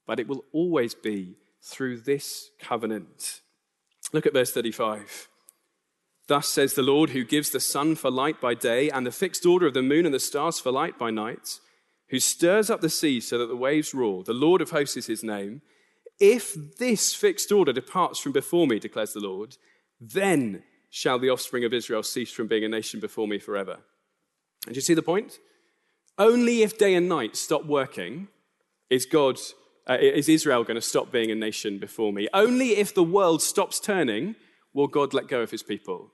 But 0.06 0.20
it 0.20 0.28
will 0.28 0.46
always 0.54 0.94
be 0.94 1.36
through 1.62 2.02
this 2.02 2.52
covenant. 2.60 3.42
Look 4.14 4.26
at 4.26 4.34
verse 4.34 4.52
35. 4.52 5.28
Thus 6.28 6.48
says 6.48 6.76
the 6.76 6.84
Lord, 6.84 7.10
who 7.10 7.24
gives 7.24 7.50
the 7.50 7.60
sun 7.60 7.96
for 7.96 8.12
light 8.12 8.40
by 8.40 8.54
day, 8.54 8.90
and 8.90 9.06
the 9.06 9.12
fixed 9.12 9.46
order 9.46 9.68
of 9.68 9.74
the 9.74 9.82
moon 9.82 10.06
and 10.06 10.14
the 10.14 10.20
stars 10.20 10.60
for 10.60 10.72
light 10.72 10.98
by 10.98 11.10
night, 11.10 11.60
who 12.10 12.20
stirs 12.20 12.70
up 12.70 12.82
the 12.82 12.90
sea 12.90 13.20
so 13.20 13.38
that 13.40 13.48
the 13.48 13.56
waves 13.56 13.94
roar. 13.94 14.24
The 14.24 14.34
Lord 14.34 14.62
of 14.62 14.70
hosts 14.70 14.96
is 14.96 15.08
his 15.08 15.24
name. 15.24 15.62
If 16.20 16.56
this 16.78 17.14
fixed 17.14 17.52
order 17.52 17.74
departs 17.74 18.20
from 18.20 18.32
before 18.32 18.68
me, 18.68 18.78
declares 18.80 19.14
the 19.14 19.20
Lord, 19.20 19.58
then 20.00 20.64
shall 20.90 21.20
the 21.20 21.30
offspring 21.30 21.64
of 21.64 21.74
Israel 21.74 22.04
cease 22.04 22.32
from 22.32 22.48
being 22.48 22.64
a 22.64 22.70
nation 22.70 23.00
before 23.00 23.28
me 23.28 23.40
forever. 23.40 23.80
And 24.66 24.76
you 24.76 24.82
see 24.82 24.94
the 24.94 25.02
point? 25.02 25.40
Only 26.18 26.64
if 26.64 26.78
day 26.78 26.96
and 26.96 27.08
night 27.08 27.36
stop 27.36 27.66
working 27.66 28.28
is 28.90 29.06
God, 29.06 29.40
uh, 29.90 29.98
is 30.00 30.28
Israel 30.28 30.64
going 30.64 30.76
to 30.76 30.82
stop 30.82 31.12
being 31.12 31.32
a 31.32 31.36
nation 31.36 31.78
before 31.78 32.12
me. 32.12 32.28
Only 32.34 32.72
if 32.72 32.94
the 32.94 33.04
world 33.04 33.42
stops 33.42 33.80
turning 33.80 34.36
will 34.74 34.88
God 34.88 35.14
let 35.14 35.28
go 35.28 35.42
of 35.42 35.52
his 35.52 35.64
people. 35.64 36.12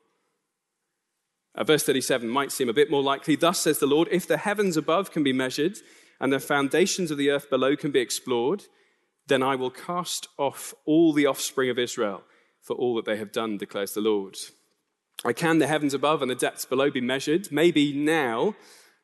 Uh, 1.55 1.63
verse 1.63 1.83
37 1.83 2.27
might 2.27 2.51
seem 2.51 2.69
a 2.69 2.73
bit 2.73 2.91
more 2.91 3.01
likely. 3.01 3.35
Thus 3.35 3.61
says 3.61 3.79
the 3.79 3.87
Lord, 3.87 4.09
if 4.11 4.27
the 4.27 4.37
heavens 4.37 4.77
above 4.77 5.11
can 5.11 5.23
be 5.23 5.33
measured 5.33 5.77
and 6.19 6.31
the 6.31 6.39
foundations 6.39 7.11
of 7.11 7.17
the 7.17 7.29
earth 7.29 7.49
below 7.49 7.75
can 7.75 7.91
be 7.91 7.99
explored, 7.99 8.63
then 9.27 9.41
I 9.41 9.55
will 9.55 9.71
cast 9.71 10.27
off 10.37 10.73
all 10.85 11.13
the 11.13 11.25
offspring 11.25 11.69
of 11.69 11.79
Israel 11.79 12.23
for 12.61 12.75
all 12.75 12.95
that 12.95 13.05
they 13.05 13.17
have 13.17 13.31
done, 13.31 13.57
declares 13.57 13.93
the 13.93 14.01
Lord. 14.01 14.35
I 15.23 15.33
can 15.33 15.59
the 15.59 15.67
heavens 15.67 15.93
above 15.93 16.21
and 16.21 16.29
the 16.29 16.35
depths 16.35 16.65
below 16.65 16.91
be 16.91 17.01
measured? 17.01 17.51
Maybe 17.51 17.93
now, 17.93 18.55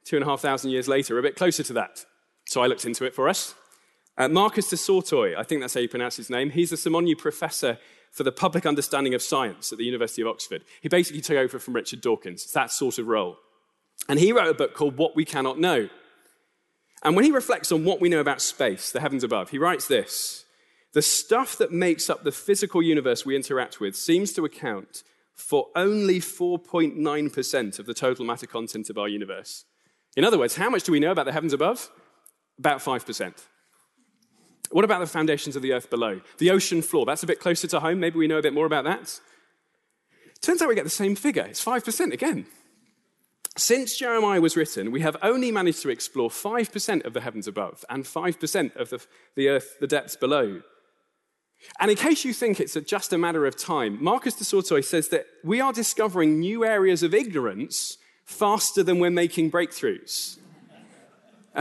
two 0.03 0.17
and 0.17 0.23
a 0.23 0.27
half 0.27 0.41
thousand 0.41 0.71
years 0.71 0.87
later, 0.87 1.17
a 1.17 1.21
bit 1.21 1.35
closer 1.35 1.63
to 1.63 1.73
that. 1.73 2.05
So 2.45 2.61
I 2.61 2.67
looked 2.67 2.85
into 2.85 3.05
it 3.05 3.15
for 3.15 3.29
us. 3.29 3.55
Uh, 4.17 4.27
Marcus 4.27 4.69
du 4.69 4.75
Sautoy, 4.75 5.35
I 5.37 5.43
think 5.43 5.61
that's 5.61 5.73
how 5.73 5.79
you 5.79 5.87
pronounce 5.87 6.17
his 6.17 6.29
name, 6.29 6.49
he's 6.49 6.71
a 6.71 6.75
Simonyi 6.75 7.17
professor 7.17 7.77
for 8.11 8.23
the 8.23 8.31
public 8.31 8.65
understanding 8.65 9.13
of 9.13 9.21
science 9.21 9.71
at 9.71 9.77
the 9.77 9.85
University 9.85 10.21
of 10.21 10.27
Oxford. 10.27 10.63
He 10.81 10.89
basically 10.89 11.21
took 11.21 11.37
over 11.37 11.59
from 11.59 11.73
Richard 11.73 12.01
Dawkins. 12.01 12.43
It's 12.43 12.53
that 12.53 12.71
sort 12.71 12.99
of 12.99 13.07
role. 13.07 13.37
And 14.09 14.19
he 14.19 14.33
wrote 14.33 14.49
a 14.49 14.53
book 14.53 14.73
called 14.73 14.97
What 14.97 15.15
We 15.15 15.23
Cannot 15.23 15.59
Know. 15.59 15.87
And 17.03 17.15
when 17.15 17.25
he 17.25 17.31
reflects 17.31 17.71
on 17.71 17.85
what 17.85 18.01
we 18.01 18.09
know 18.09 18.19
about 18.19 18.41
space, 18.41 18.91
the 18.91 18.99
heavens 18.99 19.23
above, 19.23 19.49
he 19.49 19.57
writes 19.57 19.87
this 19.87 20.45
The 20.93 21.01
stuff 21.01 21.57
that 21.57 21.71
makes 21.71 22.09
up 22.09 22.23
the 22.23 22.31
physical 22.31 22.81
universe 22.81 23.25
we 23.25 23.35
interact 23.35 23.79
with 23.79 23.95
seems 23.95 24.33
to 24.33 24.45
account 24.45 25.03
for 25.41 25.67
only 25.75 26.19
4.9% 26.19 27.79
of 27.79 27.85
the 27.85 27.93
total 27.93 28.25
matter 28.25 28.47
content 28.47 28.89
of 28.89 28.97
our 28.97 29.07
universe. 29.07 29.65
In 30.15 30.23
other 30.23 30.37
words, 30.37 30.55
how 30.55 30.69
much 30.69 30.83
do 30.83 30.91
we 30.91 30.99
know 30.99 31.11
about 31.11 31.25
the 31.25 31.31
heavens 31.31 31.53
above? 31.53 31.89
About 32.59 32.79
5%. 32.79 33.33
What 34.69 34.85
about 34.85 34.99
the 34.99 35.07
foundations 35.07 35.55
of 35.55 35.61
the 35.61 35.73
earth 35.73 35.89
below? 35.89 36.21
The 36.37 36.51
ocean 36.51 36.81
floor, 36.81 37.05
that's 37.05 37.23
a 37.23 37.27
bit 37.27 37.39
closer 37.39 37.67
to 37.67 37.79
home. 37.79 37.99
Maybe 37.99 38.17
we 38.17 38.27
know 38.27 38.37
a 38.37 38.41
bit 38.41 38.53
more 38.53 38.65
about 38.65 38.85
that. 38.85 39.19
Turns 40.41 40.61
out 40.61 40.69
we 40.69 40.75
get 40.75 40.85
the 40.85 40.89
same 40.89 41.15
figure. 41.15 41.43
It's 41.43 41.63
5% 41.63 42.13
again. 42.13 42.45
Since 43.57 43.97
Jeremiah 43.97 44.39
was 44.39 44.55
written, 44.55 44.91
we 44.91 45.01
have 45.01 45.17
only 45.21 45.51
managed 45.51 45.81
to 45.81 45.89
explore 45.89 46.29
5% 46.29 47.05
of 47.05 47.13
the 47.13 47.21
heavens 47.21 47.47
above 47.47 47.83
and 47.89 48.05
5% 48.05 48.75
of 48.77 48.89
the, 48.89 49.05
the 49.35 49.49
earth, 49.49 49.77
the 49.79 49.87
depths 49.87 50.15
below. 50.15 50.61
And 51.79 51.91
in 51.91 51.97
case 51.97 52.25
you 52.25 52.33
think 52.33 52.59
it's 52.59 52.77
just 52.85 53.13
a 53.13 53.17
matter 53.17 53.45
of 53.45 53.55
time, 53.55 54.03
Marcus 54.03 54.35
du 54.35 54.43
Sautoy 54.43 54.83
says 54.83 55.09
that 55.09 55.25
we 55.43 55.61
are 55.61 55.73
discovering 55.73 56.39
new 56.39 56.65
areas 56.65 57.03
of 57.03 57.13
ignorance 57.13 57.97
faster 58.25 58.83
than 58.83 58.99
we're 58.99 59.11
making 59.11 59.51
breakthroughs. 59.51 60.37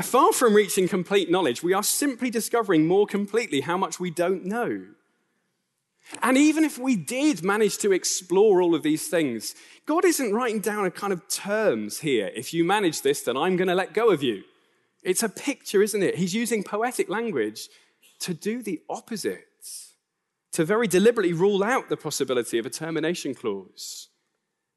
Far 0.02 0.32
from 0.32 0.54
reaching 0.54 0.86
complete 0.86 1.30
knowledge, 1.30 1.62
we 1.62 1.72
are 1.72 1.82
simply 1.82 2.30
discovering 2.30 2.86
more 2.86 3.06
completely 3.06 3.60
how 3.60 3.76
much 3.76 3.98
we 3.98 4.10
don't 4.10 4.44
know. 4.44 4.84
And 6.22 6.36
even 6.36 6.64
if 6.64 6.78
we 6.78 6.96
did 6.96 7.42
manage 7.42 7.78
to 7.78 7.92
explore 7.92 8.62
all 8.62 8.74
of 8.74 8.82
these 8.82 9.08
things, 9.08 9.54
God 9.86 10.04
isn't 10.04 10.32
writing 10.32 10.60
down 10.60 10.84
a 10.84 10.90
kind 10.90 11.12
of 11.12 11.28
terms 11.28 12.00
here. 12.00 12.30
If 12.34 12.54
you 12.54 12.64
manage 12.64 13.02
this, 13.02 13.22
then 13.22 13.36
I'm 13.36 13.56
going 13.56 13.68
to 13.68 13.74
let 13.74 13.94
go 13.94 14.10
of 14.10 14.22
you. 14.22 14.44
It's 15.02 15.22
a 15.22 15.28
picture, 15.28 15.82
isn't 15.82 16.02
it? 16.02 16.16
He's 16.16 16.34
using 16.34 16.62
poetic 16.62 17.08
language 17.08 17.68
to 18.20 18.34
do 18.34 18.62
the 18.62 18.80
opposite, 18.88 19.46
to 20.52 20.64
very 20.64 20.88
deliberately 20.88 21.32
rule 21.32 21.62
out 21.62 21.88
the 21.88 21.96
possibility 21.96 22.58
of 22.58 22.66
a 22.66 22.70
termination 22.70 23.34
clause. 23.34 24.08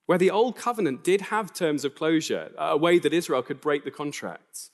Where 0.05 0.17
the 0.17 0.31
old 0.31 0.55
covenant 0.57 1.03
did 1.03 1.21
have 1.21 1.53
terms 1.53 1.85
of 1.85 1.95
closure, 1.95 2.51
a 2.57 2.77
way 2.77 2.99
that 2.99 3.13
Israel 3.13 3.41
could 3.41 3.61
break 3.61 3.83
the 3.85 3.91
contract, 3.91 4.69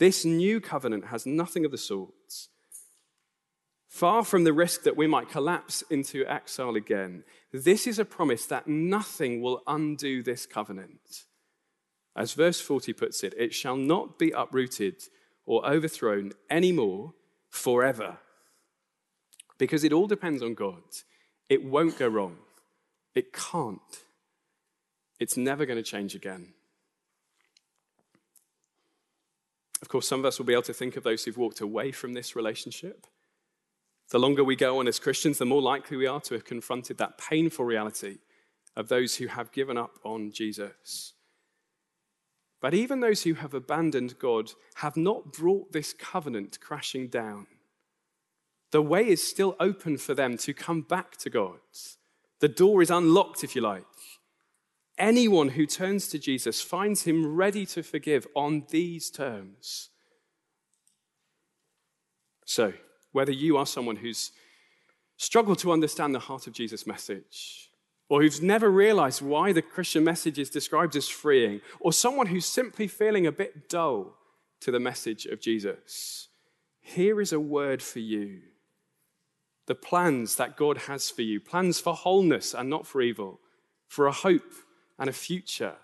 This 0.00 0.24
new 0.24 0.62
covenant 0.62 1.08
has 1.08 1.26
nothing 1.26 1.66
of 1.66 1.72
the 1.72 1.76
sort. 1.76 2.48
Far 3.86 4.24
from 4.24 4.44
the 4.44 4.52
risk 4.54 4.84
that 4.84 4.96
we 4.96 5.06
might 5.06 5.28
collapse 5.28 5.82
into 5.90 6.24
exile 6.24 6.74
again, 6.74 7.22
this 7.52 7.86
is 7.86 7.98
a 7.98 8.04
promise 8.06 8.46
that 8.46 8.66
nothing 8.66 9.42
will 9.42 9.60
undo 9.66 10.22
this 10.22 10.46
covenant. 10.46 11.26
As 12.16 12.32
verse 12.32 12.62
40 12.62 12.94
puts 12.94 13.22
it, 13.22 13.34
it 13.36 13.52
shall 13.52 13.76
not 13.76 14.18
be 14.18 14.30
uprooted 14.30 15.02
or 15.44 15.68
overthrown 15.68 16.32
anymore 16.48 17.12
forever. 17.50 18.16
Because 19.60 19.84
it 19.84 19.92
all 19.92 20.06
depends 20.06 20.42
on 20.42 20.54
God. 20.54 20.82
It 21.50 21.62
won't 21.62 21.98
go 21.98 22.08
wrong. 22.08 22.38
It 23.14 23.30
can't. 23.30 23.78
It's 25.20 25.36
never 25.36 25.66
going 25.66 25.76
to 25.76 25.82
change 25.82 26.14
again. 26.14 26.54
Of 29.82 29.88
course, 29.88 30.08
some 30.08 30.20
of 30.20 30.24
us 30.24 30.38
will 30.38 30.46
be 30.46 30.54
able 30.54 30.62
to 30.62 30.72
think 30.72 30.96
of 30.96 31.04
those 31.04 31.24
who've 31.24 31.36
walked 31.36 31.60
away 31.60 31.92
from 31.92 32.14
this 32.14 32.34
relationship. 32.34 33.06
The 34.10 34.18
longer 34.18 34.42
we 34.42 34.56
go 34.56 34.78
on 34.78 34.88
as 34.88 34.98
Christians, 34.98 35.36
the 35.36 35.44
more 35.44 35.60
likely 35.60 35.98
we 35.98 36.06
are 36.06 36.20
to 36.22 36.34
have 36.34 36.44
confronted 36.46 36.96
that 36.96 37.18
painful 37.18 37.66
reality 37.66 38.16
of 38.76 38.88
those 38.88 39.16
who 39.16 39.26
have 39.26 39.52
given 39.52 39.76
up 39.76 39.98
on 40.04 40.32
Jesus. 40.32 41.12
But 42.62 42.72
even 42.72 43.00
those 43.00 43.24
who 43.24 43.34
have 43.34 43.52
abandoned 43.52 44.18
God 44.18 44.52
have 44.76 44.96
not 44.96 45.34
brought 45.34 45.72
this 45.72 45.92
covenant 45.92 46.60
crashing 46.60 47.08
down. 47.08 47.46
The 48.72 48.82
way 48.82 49.08
is 49.08 49.26
still 49.26 49.56
open 49.58 49.96
for 49.98 50.14
them 50.14 50.36
to 50.38 50.54
come 50.54 50.82
back 50.82 51.16
to 51.18 51.30
God. 51.30 51.58
The 52.40 52.48
door 52.48 52.82
is 52.82 52.90
unlocked, 52.90 53.42
if 53.42 53.54
you 53.54 53.62
like. 53.62 53.84
Anyone 54.96 55.50
who 55.50 55.66
turns 55.66 56.08
to 56.08 56.18
Jesus 56.18 56.60
finds 56.60 57.04
him 57.04 57.34
ready 57.34 57.64
to 57.66 57.82
forgive 57.82 58.26
on 58.36 58.64
these 58.70 59.10
terms. 59.10 59.88
So, 62.44 62.74
whether 63.12 63.32
you 63.32 63.56
are 63.56 63.66
someone 63.66 63.96
who's 63.96 64.32
struggled 65.16 65.58
to 65.60 65.72
understand 65.72 66.14
the 66.14 66.20
heart 66.20 66.46
of 66.46 66.52
Jesus' 66.52 66.86
message, 66.86 67.70
or 68.08 68.22
who's 68.22 68.42
never 68.42 68.70
realized 68.70 69.22
why 69.22 69.52
the 69.52 69.62
Christian 69.62 70.02
message 70.02 70.38
is 70.38 70.50
described 70.50 70.96
as 70.96 71.08
freeing, 71.08 71.60
or 71.78 71.92
someone 71.92 72.26
who's 72.26 72.46
simply 72.46 72.86
feeling 72.86 73.26
a 73.26 73.32
bit 73.32 73.68
dull 73.68 74.16
to 74.60 74.70
the 74.70 74.80
message 74.80 75.26
of 75.26 75.40
Jesus, 75.40 76.28
here 76.80 77.20
is 77.20 77.32
a 77.32 77.40
word 77.40 77.82
for 77.82 78.00
you. 78.00 78.40
The 79.66 79.74
plans 79.74 80.36
that 80.36 80.56
God 80.56 80.78
has 80.78 81.10
for 81.10 81.22
you 81.22 81.40
plans 81.40 81.78
for 81.78 81.94
wholeness 81.94 82.54
and 82.54 82.68
not 82.68 82.86
for 82.86 83.00
evil, 83.00 83.40
for 83.86 84.06
a 84.06 84.12
hope 84.12 84.52
and 84.98 85.08
a 85.08 85.12
future. 85.12 85.76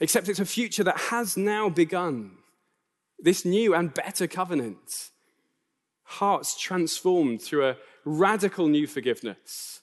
Except 0.00 0.28
it's 0.28 0.40
a 0.40 0.46
future 0.46 0.84
that 0.84 0.98
has 1.10 1.36
now 1.36 1.68
begun. 1.68 2.38
This 3.18 3.44
new 3.44 3.74
and 3.74 3.92
better 3.92 4.26
covenant 4.26 5.10
hearts 6.10 6.58
transformed 6.58 7.40
through 7.40 7.68
a 7.68 7.76
radical 8.04 8.66
new 8.66 8.86
forgiveness 8.86 9.80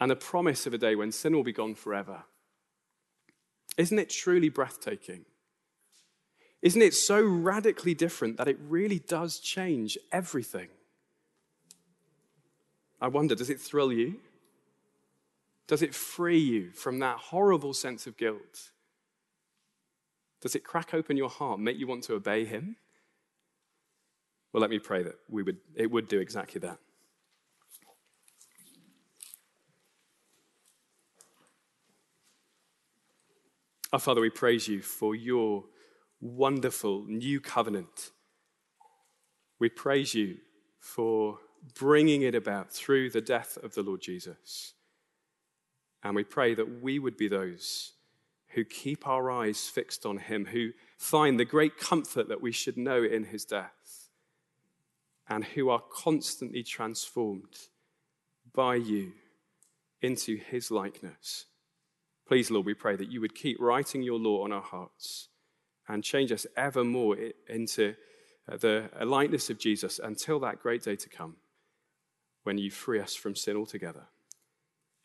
and 0.00 0.10
the 0.10 0.16
promise 0.16 0.66
of 0.66 0.72
a 0.72 0.78
day 0.78 0.94
when 0.94 1.12
sin 1.12 1.34
will 1.34 1.44
be 1.44 1.52
gone 1.52 1.74
forever. 1.74 2.24
Isn't 3.76 3.98
it 3.98 4.08
truly 4.08 4.48
breathtaking? 4.48 5.26
Isn't 6.62 6.82
it 6.82 6.94
so 6.94 7.22
radically 7.22 7.94
different 7.94 8.38
that 8.38 8.48
it 8.48 8.58
really 8.60 8.98
does 8.98 9.38
change 9.38 9.98
everything? 10.10 10.68
I 13.00 13.08
wonder, 13.08 13.34
does 13.34 13.50
it 13.50 13.60
thrill 13.60 13.92
you? 13.92 14.16
Does 15.66 15.82
it 15.82 15.94
free 15.94 16.38
you 16.38 16.70
from 16.72 17.00
that 17.00 17.18
horrible 17.18 17.74
sense 17.74 18.06
of 18.06 18.16
guilt? 18.16 18.70
Does 20.40 20.54
it 20.54 20.64
crack 20.64 20.94
open 20.94 21.16
your 21.16 21.28
heart, 21.28 21.58
make 21.58 21.78
you 21.78 21.86
want 21.86 22.04
to 22.04 22.14
obey 22.14 22.44
Him? 22.44 22.76
Well, 24.52 24.60
let 24.60 24.70
me 24.70 24.78
pray 24.78 25.02
that 25.02 25.16
we 25.28 25.42
would, 25.42 25.58
it 25.74 25.90
would 25.90 26.08
do 26.08 26.20
exactly 26.20 26.60
that. 26.60 26.78
Our 33.92 33.98
Father, 33.98 34.20
we 34.20 34.30
praise 34.30 34.68
you 34.68 34.82
for 34.82 35.14
your 35.14 35.64
wonderful 36.20 37.04
new 37.06 37.40
covenant. 37.40 38.10
We 39.58 39.68
praise 39.68 40.14
you 40.14 40.38
for 40.78 41.38
bringing 41.74 42.22
it 42.22 42.34
about 42.34 42.70
through 42.70 43.10
the 43.10 43.20
death 43.20 43.58
of 43.62 43.74
the 43.74 43.82
Lord 43.82 44.00
Jesus. 44.00 44.74
And 46.02 46.14
we 46.14 46.24
pray 46.24 46.54
that 46.54 46.82
we 46.82 46.98
would 46.98 47.16
be 47.16 47.28
those 47.28 47.92
who 48.50 48.64
keep 48.64 49.06
our 49.06 49.30
eyes 49.30 49.68
fixed 49.68 50.06
on 50.06 50.18
him, 50.18 50.46
who 50.46 50.70
find 50.98 51.38
the 51.38 51.44
great 51.44 51.78
comfort 51.78 52.28
that 52.28 52.40
we 52.40 52.52
should 52.52 52.76
know 52.76 53.02
in 53.02 53.24
his 53.24 53.44
death 53.44 54.08
and 55.28 55.44
who 55.44 55.68
are 55.68 55.82
constantly 55.90 56.62
transformed 56.62 57.58
by 58.54 58.76
you 58.76 59.12
into 60.00 60.36
his 60.36 60.70
likeness. 60.70 61.46
Please, 62.28 62.50
Lord, 62.50 62.66
we 62.66 62.74
pray 62.74 62.96
that 62.96 63.10
you 63.10 63.20
would 63.20 63.34
keep 63.34 63.58
writing 63.60 64.02
your 64.02 64.18
law 64.18 64.44
on 64.44 64.52
our 64.52 64.62
hearts 64.62 65.28
and 65.88 66.02
change 66.02 66.32
us 66.32 66.46
ever 66.56 66.84
more 66.84 67.16
into 67.48 67.94
uh, 68.50 68.56
the 68.56 68.88
likeness 69.04 69.50
of 69.50 69.58
Jesus 69.58 70.00
until 70.02 70.40
that 70.40 70.60
great 70.60 70.82
day 70.82 70.96
to 70.96 71.08
come 71.08 71.36
when 72.46 72.58
you 72.58 72.70
free 72.70 73.00
us 73.00 73.16
from 73.16 73.34
sin 73.34 73.56
altogether. 73.56 74.04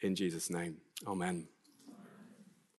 In 0.01 0.15
Jesus' 0.15 0.51
name, 0.51 0.77
amen. 1.07 1.47